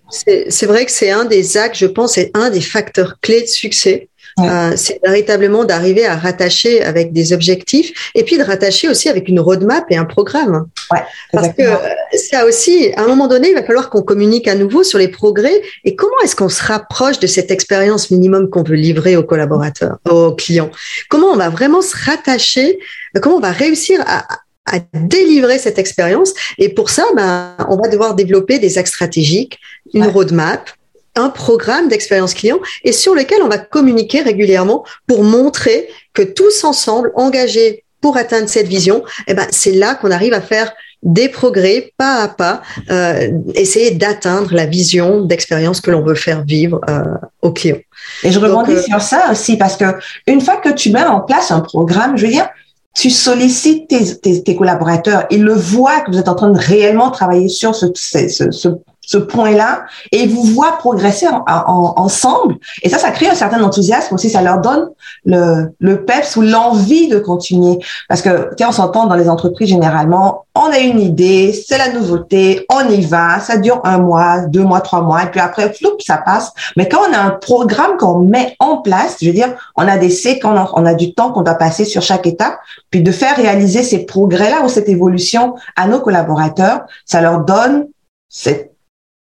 C'est 0.09 0.65
vrai 0.65 0.85
que 0.85 0.91
c'est 0.91 1.11
un 1.11 1.25
des 1.25 1.57
axes, 1.57 1.79
je 1.79 1.87
pense, 1.87 2.13
c'est 2.13 2.31
un 2.35 2.49
des 2.49 2.61
facteurs 2.61 3.19
clés 3.19 3.41
de 3.41 3.47
succès 3.47 4.09
euh, 4.41 4.73
c'est 4.75 4.99
véritablement 5.03 5.65
d'arriver 5.65 6.05
à 6.05 6.15
rattacher 6.15 6.83
avec 6.83 7.13
des 7.13 7.33
objectifs 7.33 8.11
et 8.15 8.23
puis 8.23 8.37
de 8.37 8.43
rattacher 8.43 8.89
aussi 8.89 9.09
avec 9.09 9.27
une 9.27 9.39
roadmap 9.39 9.85
et 9.89 9.97
un 9.97 10.05
programme. 10.05 10.67
Ouais, 10.91 10.99
Parce 11.31 11.49
que 11.49 11.61
euh, 11.61 11.77
ça 12.15 12.45
aussi, 12.45 12.91
à 12.95 13.03
un 13.03 13.07
moment 13.07 13.27
donné, 13.27 13.49
il 13.49 13.55
va 13.55 13.63
falloir 13.63 13.89
qu'on 13.89 14.01
communique 14.01 14.47
à 14.47 14.55
nouveau 14.55 14.83
sur 14.83 14.99
les 14.99 15.07
progrès 15.07 15.61
et 15.83 15.95
comment 15.95 16.15
est-ce 16.23 16.35
qu'on 16.35 16.49
se 16.49 16.63
rapproche 16.63 17.19
de 17.19 17.27
cette 17.27 17.51
expérience 17.51 18.11
minimum 18.11 18.49
qu'on 18.49 18.63
veut 18.63 18.75
livrer 18.75 19.15
aux 19.15 19.23
collaborateurs, 19.23 19.97
aux 20.09 20.33
clients? 20.33 20.71
Comment 21.09 21.27
on 21.27 21.37
va 21.37 21.49
vraiment 21.49 21.81
se 21.81 21.95
rattacher, 21.95 22.79
comment 23.21 23.37
on 23.37 23.41
va 23.41 23.51
réussir 23.51 24.01
à, 24.05 24.25
à 24.65 24.79
délivrer 24.93 25.59
cette 25.59 25.79
expérience? 25.79 26.33
Et 26.57 26.69
pour 26.69 26.89
ça, 26.89 27.05
ben, 27.15 27.55
on 27.69 27.77
va 27.77 27.87
devoir 27.87 28.15
développer 28.15 28.59
des 28.59 28.77
axes 28.77 28.91
stratégiques, 28.91 29.59
une 29.93 30.05
roadmap, 30.05 30.69
un 31.15 31.29
programme 31.29 31.87
d'expérience 31.87 32.33
client 32.33 32.59
et 32.83 32.91
sur 32.91 33.13
lequel 33.13 33.41
on 33.43 33.47
va 33.47 33.57
communiquer 33.57 34.21
régulièrement 34.21 34.85
pour 35.07 35.23
montrer 35.23 35.89
que 36.13 36.21
tous 36.21 36.63
ensemble, 36.63 37.11
engagés 37.15 37.83
pour 38.01 38.17
atteindre 38.17 38.49
cette 38.49 38.67
vision, 38.67 39.03
eh 39.27 39.33
ben, 39.33 39.47
c'est 39.51 39.73
là 39.73 39.95
qu'on 39.95 40.11
arrive 40.11 40.33
à 40.33 40.41
faire 40.41 40.73
des 41.03 41.29
progrès 41.29 41.93
pas 41.97 42.21
à 42.21 42.27
pas, 42.27 42.61
euh, 42.91 43.31
essayer 43.55 43.91
d'atteindre 43.91 44.53
la 44.53 44.65
vision 44.65 45.21
d'expérience 45.21 45.81
que 45.81 45.89
l'on 45.89 46.03
veut 46.03 46.15
faire 46.15 46.43
vivre 46.43 46.79
euh, 46.89 47.03
aux 47.41 47.51
clients. 47.51 47.79
Et 48.23 48.31
je 48.31 48.39
rebondis 48.39 48.73
euh, 48.73 48.81
sur 48.81 49.01
ça 49.01 49.31
aussi 49.31 49.57
parce 49.57 49.77
que 49.77 49.85
une 50.27 50.41
fois 50.41 50.57
que 50.57 50.69
tu 50.69 50.91
mets 50.91 51.03
en 51.03 51.21
place 51.21 51.51
un 51.51 51.61
programme, 51.61 52.17
je 52.17 52.25
veux 52.25 52.31
dire, 52.31 52.49
tu 52.93 53.09
sollicites 53.09 53.87
tes, 53.87 54.19
tes, 54.19 54.43
tes, 54.43 54.55
collaborateurs, 54.55 55.25
ils 55.31 55.41
le 55.41 55.53
voient 55.53 56.01
que 56.01 56.11
vous 56.11 56.19
êtes 56.19 56.27
en 56.27 56.35
train 56.35 56.49
de 56.49 56.59
réellement 56.59 57.09
travailler 57.09 57.47
sur 57.47 57.73
ce, 57.73 57.87
ce, 57.95 58.51
ce, 58.51 58.67
ce 59.01 59.17
point-là 59.17 59.83
et 60.11 60.27
vous 60.27 60.43
voient 60.43 60.77
progresser 60.77 61.27
ensemble. 61.47 62.55
Et 62.83 62.89
ça, 62.89 62.97
ça 62.97 63.11
crée 63.11 63.27
un 63.27 63.35
certain 63.35 63.61
enthousiasme 63.63 64.15
aussi. 64.15 64.29
Ça 64.29 64.41
leur 64.41 64.59
donne 64.59 64.89
le, 65.25 65.73
le 65.79 66.05
peps 66.05 66.35
ou 66.35 66.41
l'envie 66.41 67.07
de 67.07 67.19
continuer. 67.19 67.79
Parce 68.07 68.21
que, 68.21 68.53
tiens, 68.55 68.69
on 68.69 68.73
s'entend 68.73 69.07
dans 69.07 69.15
les 69.15 69.29
entreprises 69.29 69.69
généralement, 69.69 70.45
on 70.53 70.65
a 70.65 70.79
une 70.79 70.99
idée, 70.99 71.53
c'est 71.53 71.77
la 71.77 71.91
nouveauté, 71.91 72.65
on 72.69 72.89
y 72.89 73.01
va, 73.01 73.39
ça 73.39 73.57
dure 73.57 73.81
un 73.85 73.99
mois, 73.99 74.41
deux 74.41 74.63
mois, 74.63 74.81
trois 74.81 75.01
mois, 75.01 75.23
et 75.23 75.31
puis 75.31 75.39
après, 75.39 75.71
floup, 75.73 75.95
ça 75.99 76.17
passe. 76.17 76.51
Mais 76.75 76.89
quand 76.89 76.99
on 77.09 77.13
a 77.13 77.19
un 77.19 77.31
programme 77.31 77.97
qu'on 77.97 78.19
met 78.19 78.55
en 78.59 78.77
place, 78.77 79.17
je 79.21 79.27
veux 79.27 79.33
dire, 79.33 79.53
on 79.75 79.87
a 79.87 79.97
des 79.97 80.09
séquences, 80.09 80.69
on 80.73 80.85
a 80.85 80.93
du 80.93 81.13
temps 81.13 81.31
qu'on 81.31 81.41
doit 81.41 81.55
passer 81.55 81.85
sur 81.85 82.01
chaque 82.01 82.27
étape, 82.27 82.57
puis 82.89 83.01
de 83.01 83.11
faire 83.11 83.35
réaliser 83.35 83.83
ces 83.83 84.05
progrès-là 84.05 84.63
ou 84.63 84.69
cette 84.69 84.89
évolution 84.89 85.55
à 85.75 85.87
nos 85.87 86.01
collaborateurs, 86.01 86.81
ça 87.05 87.21
leur 87.21 87.41
donne 87.41 87.87
cette 88.27 88.70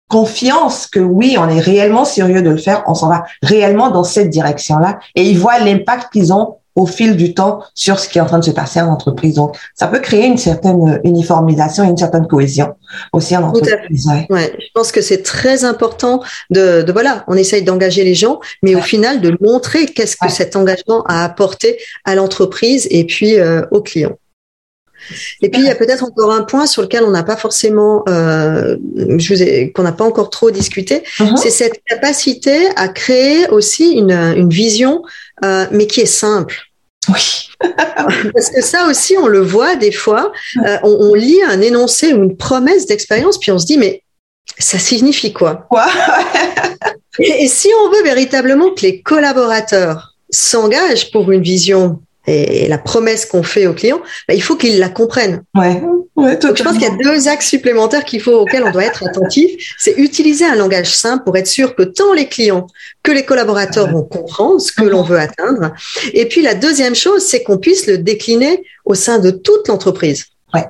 confiance 0.07 0.87
que 0.87 0.99
oui, 0.99 1.37
on 1.39 1.49
est 1.49 1.59
réellement 1.59 2.05
sérieux 2.05 2.41
de 2.41 2.49
le 2.49 2.57
faire, 2.57 2.83
on 2.87 2.93
s'en 2.93 3.09
va 3.09 3.25
réellement 3.43 3.89
dans 3.89 4.03
cette 4.03 4.29
direction-là 4.29 4.99
et 5.15 5.23
ils 5.23 5.37
voient 5.37 5.59
l'impact 5.59 6.13
qu'ils 6.13 6.31
ont 6.31 6.57
au 6.77 6.85
fil 6.85 7.17
du 7.17 7.33
temps 7.33 7.63
sur 7.73 7.99
ce 7.99 8.07
qui 8.07 8.19
est 8.19 8.21
en 8.21 8.27
train 8.27 8.37
de 8.37 8.45
se 8.45 8.51
passer 8.51 8.79
en 8.79 8.87
entreprise. 8.87 9.33
Donc, 9.33 9.57
ça 9.73 9.87
peut 9.87 9.99
créer 9.99 10.27
une 10.27 10.37
certaine 10.37 11.01
uniformisation 11.03 11.83
et 11.83 11.87
une 11.87 11.97
certaine 11.97 12.27
cohésion 12.27 12.75
aussi 13.13 13.35
en 13.35 13.43
entreprise. 13.43 14.07
Ouais. 14.29 14.53
je 14.59 14.67
pense 14.75 14.91
que 14.91 15.01
c'est 15.01 15.23
très 15.23 15.65
important 15.65 16.21
de, 16.51 16.83
de, 16.83 16.91
voilà, 16.91 17.23
on 17.27 17.33
essaye 17.33 17.63
d'engager 17.63 18.03
les 18.03 18.13
gens, 18.13 18.39
mais 18.61 18.75
au 18.75 18.81
final 18.81 19.21
de 19.21 19.35
montrer 19.41 19.87
qu'est-ce 19.87 20.15
que 20.15 20.29
cet 20.29 20.55
engagement 20.55 21.03
a 21.07 21.25
apporté 21.25 21.79
à 22.05 22.13
l'entreprise 22.13 22.87
et 22.91 23.05
puis 23.05 23.39
euh, 23.39 23.63
aux 23.71 23.81
clients. 23.81 24.15
Et 25.41 25.49
puis 25.49 25.61
il 25.61 25.67
y 25.67 25.69
a 25.69 25.75
peut-être 25.75 26.03
encore 26.03 26.31
un 26.31 26.43
point 26.43 26.65
sur 26.65 26.81
lequel 26.81 27.03
on 27.03 27.11
n'a 27.11 27.23
pas 27.23 27.37
forcément, 27.37 28.03
euh, 28.09 28.77
je 28.95 29.33
vous 29.33 29.41
ai, 29.41 29.71
qu'on 29.71 29.83
n'a 29.83 29.91
pas 29.91 30.03
encore 30.03 30.29
trop 30.29 30.51
discuté, 30.51 31.03
uh-huh. 31.19 31.37
c'est 31.37 31.49
cette 31.49 31.81
capacité 31.85 32.67
à 32.75 32.87
créer 32.87 33.47
aussi 33.49 33.91
une, 33.91 34.11
une 34.11 34.49
vision, 34.49 35.03
euh, 35.43 35.65
mais 35.71 35.87
qui 35.87 36.01
est 36.01 36.05
simple. 36.05 36.55
Oui. 37.09 37.49
Parce 38.33 38.49
que 38.49 38.61
ça 38.61 38.87
aussi, 38.87 39.15
on 39.17 39.27
le 39.27 39.41
voit 39.41 39.75
des 39.75 39.91
fois. 39.91 40.31
Euh, 40.65 40.77
on, 40.83 41.09
on, 41.09 41.13
lit 41.13 41.41
un 41.47 41.61
énoncé 41.61 42.13
ou 42.13 42.23
une 42.23 42.35
promesse 42.35 42.85
d'expérience, 42.85 43.39
puis 43.39 43.51
on 43.51 43.59
se 43.59 43.65
dit, 43.65 43.77
mais 43.77 44.03
ça 44.59 44.79
signifie 44.79 45.33
quoi? 45.33 45.67
Quoi? 45.69 45.85
Et, 47.19 47.45
et 47.45 47.47
si 47.47 47.67
on 47.83 47.89
veut 47.89 48.03
véritablement 48.03 48.69
que 48.75 48.81
les 48.81 49.01
collaborateurs 49.01 50.15
s'engagent 50.29 51.09
pour 51.11 51.31
une 51.31 51.41
vision 51.41 51.99
et 52.27 52.67
la 52.67 52.77
promesse 52.77 53.25
qu'on 53.25 53.43
fait 53.43 53.67
aux 53.67 53.73
clients, 53.73 54.01
bah, 54.27 54.33
il 54.33 54.43
faut 54.43 54.55
qu'ils 54.55 54.79
la 54.79 54.89
comprennent. 54.89 55.43
Ouais. 55.55 55.81
Ouais, 56.17 56.37
je 56.41 56.63
pense 56.63 56.73
qu'il 56.73 56.81
y 56.81 56.85
a 56.85 56.97
deux 57.03 57.27
axes 57.27 57.47
supplémentaires 57.47 58.03
qu'il 58.03 58.19
faut 58.19 58.33
auxquels 58.33 58.63
on 58.63 58.71
doit 58.71 58.85
être 58.85 59.05
attentif. 59.05 59.75
C'est 59.77 59.93
utiliser 59.97 60.45
un 60.45 60.55
langage 60.55 60.95
simple 60.95 61.23
pour 61.23 61.37
être 61.37 61.45
sûr 61.45 61.75
que 61.75 61.83
tant 61.83 62.11
les 62.13 62.27
clients 62.27 62.65
que 63.03 63.11
les 63.11 63.23
collaborateurs 63.23 63.91
vont 63.91 64.01
comprendre 64.01 64.59
ce 64.59 64.71
que 64.71 64.83
l'on 64.83 65.03
veut 65.03 65.19
atteindre. 65.19 65.73
Et 66.13 66.25
puis 66.25 66.41
la 66.41 66.55
deuxième 66.55 66.95
chose, 66.95 67.23
c'est 67.23 67.43
qu'on 67.43 67.59
puisse 67.59 67.85
le 67.85 67.99
décliner 67.99 68.63
au 68.83 68.95
sein 68.95 69.19
de 69.19 69.29
toute 69.29 69.67
l'entreprise. 69.67 70.25
Ouais. 70.55 70.65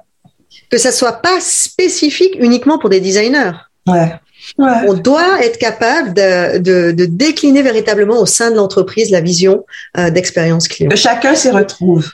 Que 0.70 0.78
ça 0.78 0.92
soit 0.92 1.14
pas 1.14 1.40
spécifique 1.40 2.36
uniquement 2.40 2.78
pour 2.78 2.90
des 2.90 3.00
designers. 3.00 3.54
Ouais. 3.88 4.12
On 4.58 4.94
doit 4.94 5.44
être 5.44 5.58
capable 5.58 6.14
de, 6.14 7.06
décliner 7.06 7.62
véritablement 7.62 8.20
au 8.20 8.26
sein 8.26 8.52
de 8.52 8.56
l'entreprise 8.56 9.12
la 9.12 9.22
vision 9.22 9.66
euh, 9.98 10.10
d'expérience 10.10 10.68
client. 10.68 10.90
Que 10.90 10.96
chacun 10.96 11.36
s'y 11.36 11.50
retrouve. 11.50 12.10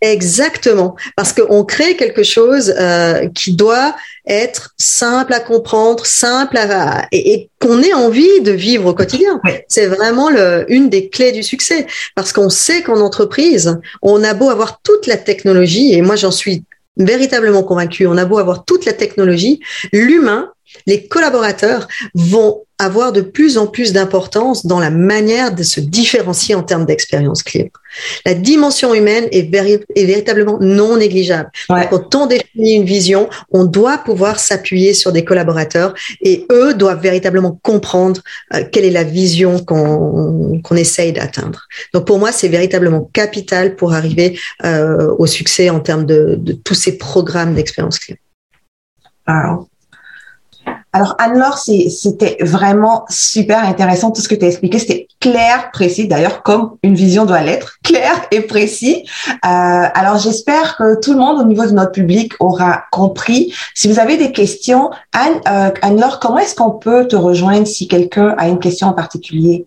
Exactement, 0.00 0.94
parce 1.16 1.32
qu'on 1.32 1.64
crée 1.64 1.96
quelque 1.96 2.22
chose 2.22 2.72
euh, 2.78 3.28
qui 3.34 3.52
doit 3.52 3.96
être 4.28 4.74
simple 4.78 5.32
à 5.32 5.40
comprendre, 5.40 6.06
simple 6.06 6.56
à 6.56 7.08
et, 7.10 7.50
qu'on 7.60 7.82
ait 7.82 7.94
envie 7.94 8.40
de 8.42 8.52
vivre 8.52 8.86
au 8.86 8.94
quotidien. 8.94 9.40
C'est 9.66 9.86
vraiment 9.86 10.30
le, 10.30 10.64
une 10.68 10.88
des 10.88 11.08
clés 11.08 11.32
du 11.32 11.42
succès, 11.42 11.88
parce 12.14 12.32
qu'on 12.32 12.48
sait 12.48 12.82
qu'en 12.82 13.00
entreprise, 13.00 13.80
on 14.00 14.22
a 14.22 14.34
beau 14.34 14.50
avoir 14.50 14.80
toute 14.82 15.08
la 15.08 15.16
technologie, 15.16 15.94
et 15.94 16.00
moi 16.00 16.14
j'en 16.14 16.30
suis 16.30 16.62
véritablement 16.96 17.64
convaincu, 17.64 18.06
on 18.06 18.16
a 18.16 18.24
beau 18.24 18.38
avoir 18.38 18.64
toute 18.64 18.84
la 18.84 18.92
technologie, 18.92 19.58
l'humain, 19.92 20.52
les 20.86 21.06
collaborateurs 21.06 21.88
vont 22.14 22.62
avoir 22.78 23.12
de 23.12 23.20
plus 23.20 23.58
en 23.58 23.66
plus 23.66 23.92
d'importance 23.92 24.64
dans 24.64 24.78
la 24.78 24.90
manière 24.90 25.52
de 25.52 25.64
se 25.64 25.80
différencier 25.80 26.54
en 26.54 26.62
termes 26.62 26.86
d'expérience 26.86 27.42
client. 27.42 27.70
La 28.24 28.34
dimension 28.34 28.94
humaine 28.94 29.26
est, 29.32 29.50
véritablement 29.96 30.58
non 30.60 30.96
négligeable. 30.96 31.50
Quand 31.68 32.14
on 32.14 32.26
définit 32.26 32.74
une 32.74 32.84
vision, 32.84 33.28
on 33.50 33.64
doit 33.64 33.98
pouvoir 33.98 34.38
s'appuyer 34.38 34.94
sur 34.94 35.10
des 35.10 35.24
collaborateurs 35.24 35.94
et 36.20 36.46
eux 36.52 36.74
doivent 36.74 37.02
véritablement 37.02 37.58
comprendre 37.62 38.20
euh, 38.54 38.62
quelle 38.70 38.84
est 38.84 38.90
la 38.90 39.04
vision 39.04 39.58
qu'on 39.58 40.76
essaye 40.76 41.12
d'atteindre. 41.12 41.66
Donc 41.92 42.06
pour 42.06 42.18
moi, 42.18 42.30
c'est 42.30 42.48
véritablement 42.48 43.10
capital 43.12 43.74
pour 43.74 43.92
arriver 43.92 44.38
euh, 44.64 45.12
au 45.18 45.26
succès 45.26 45.68
en 45.70 45.80
termes 45.80 46.06
de, 46.06 46.36
de 46.38 46.52
tous 46.52 46.74
ces 46.74 46.96
programmes 46.96 47.54
d'expérience 47.54 47.98
client. 47.98 48.18
Alors 50.92 51.16
Anne-Laure, 51.18 51.58
c'était 51.58 52.38
vraiment 52.40 53.04
super 53.10 53.62
intéressant 53.62 54.10
tout 54.10 54.22
ce 54.22 54.28
que 54.28 54.34
tu 54.34 54.44
as 54.44 54.48
expliqué. 54.48 54.78
C'était 54.78 55.08
clair, 55.20 55.70
précis, 55.72 56.08
d'ailleurs 56.08 56.42
comme 56.42 56.76
une 56.82 56.94
vision 56.94 57.26
doit 57.26 57.42
l'être, 57.42 57.78
clair 57.84 58.12
et 58.30 58.40
précis. 58.40 59.04
Euh, 59.28 59.38
alors 59.42 60.18
j'espère 60.18 60.76
que 60.76 60.98
tout 61.00 61.12
le 61.12 61.18
monde 61.18 61.40
au 61.40 61.44
niveau 61.44 61.66
de 61.66 61.72
notre 61.72 61.92
public 61.92 62.32
aura 62.40 62.84
compris. 62.90 63.52
Si 63.74 63.88
vous 63.88 63.98
avez 63.98 64.16
des 64.16 64.32
questions, 64.32 64.90
Anne, 65.12 65.40
euh, 65.48 65.70
Anne-Laure, 65.82 66.20
comment 66.20 66.38
est-ce 66.38 66.54
qu'on 66.54 66.70
peut 66.70 67.06
te 67.06 67.16
rejoindre 67.16 67.66
si 67.66 67.86
quelqu'un 67.86 68.34
a 68.38 68.48
une 68.48 68.58
question 68.58 68.88
en 68.88 68.94
particulier? 68.94 69.66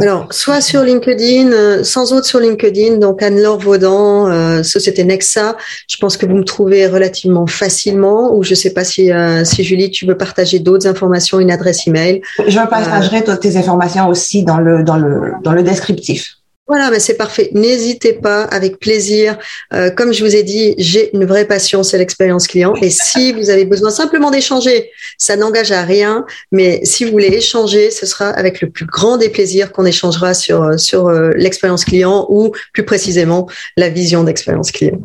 Alors, 0.00 0.32
soit 0.32 0.60
sur 0.60 0.82
LinkedIn, 0.82 1.52
euh, 1.52 1.84
sans 1.84 2.12
autre 2.12 2.26
sur 2.26 2.40
LinkedIn, 2.40 2.96
donc 2.96 3.22
Anne-Laure 3.22 3.58
Vaudan, 3.58 4.28
euh, 4.28 4.62
Société 4.62 5.04
Nexa. 5.04 5.56
Je 5.88 5.96
pense 5.96 6.16
que 6.16 6.26
vous 6.26 6.36
me 6.36 6.44
trouvez 6.44 6.86
relativement 6.86 7.46
facilement, 7.46 8.34
ou 8.34 8.42
je 8.42 8.50
ne 8.50 8.56
sais 8.56 8.72
pas 8.72 8.84
si, 8.84 9.12
euh, 9.12 9.44
si 9.44 9.62
Julie, 9.64 9.90
tu 9.90 10.06
veux 10.06 10.16
partager 10.16 10.58
d'autres 10.58 10.86
informations, 10.86 11.40
une 11.40 11.50
adresse 11.50 11.86
email. 11.86 12.22
Je 12.46 12.58
partagerai 12.68 13.24
toutes 13.24 13.40
tes 13.40 13.56
informations 13.56 14.08
aussi 14.08 14.44
dans 14.44 14.58
le, 14.58 14.82
dans 14.82 14.96
le, 14.96 15.32
dans 15.42 15.52
le 15.52 15.62
descriptif. 15.62 16.39
Voilà, 16.70 16.88
mais 16.92 17.00
c'est 17.00 17.16
parfait. 17.16 17.50
N'hésitez 17.52 18.12
pas, 18.12 18.44
avec 18.44 18.78
plaisir. 18.78 19.36
Euh, 19.74 19.90
comme 19.90 20.12
je 20.12 20.22
vous 20.24 20.36
ai 20.36 20.44
dit, 20.44 20.76
j'ai 20.78 21.10
une 21.16 21.24
vraie 21.24 21.44
passion, 21.44 21.82
c'est 21.82 21.98
l'expérience 21.98 22.46
client. 22.46 22.74
Et 22.80 22.90
si 22.90 23.32
vous 23.32 23.50
avez 23.50 23.64
besoin 23.64 23.90
simplement 23.90 24.30
d'échanger, 24.30 24.92
ça 25.18 25.34
n'engage 25.34 25.72
à 25.72 25.82
rien. 25.82 26.24
Mais 26.52 26.80
si 26.84 27.04
vous 27.04 27.10
voulez 27.10 27.26
échanger, 27.26 27.90
ce 27.90 28.06
sera 28.06 28.28
avec 28.28 28.60
le 28.60 28.70
plus 28.70 28.86
grand 28.86 29.16
des 29.16 29.30
plaisirs 29.30 29.72
qu'on 29.72 29.84
échangera 29.84 30.32
sur 30.32 30.78
sur 30.78 31.08
euh, 31.08 31.32
l'expérience 31.34 31.84
client 31.84 32.26
ou 32.28 32.52
plus 32.72 32.84
précisément 32.84 33.48
la 33.76 33.88
vision 33.88 34.22
d'expérience 34.22 34.70
client. 34.70 35.00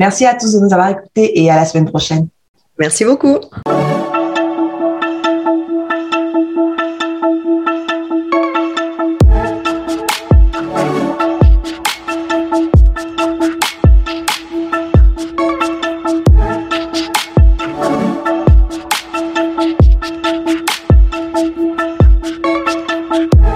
Merci 0.00 0.26
à 0.26 0.34
tous 0.34 0.54
de 0.54 0.58
nous 0.58 0.72
avoir 0.72 0.90
écoutés 0.90 1.40
et 1.40 1.48
à 1.52 1.54
la 1.54 1.66
semaine 1.66 1.88
prochaine. 1.88 2.26
Merci 2.80 3.04
beaucoup. 3.04 3.38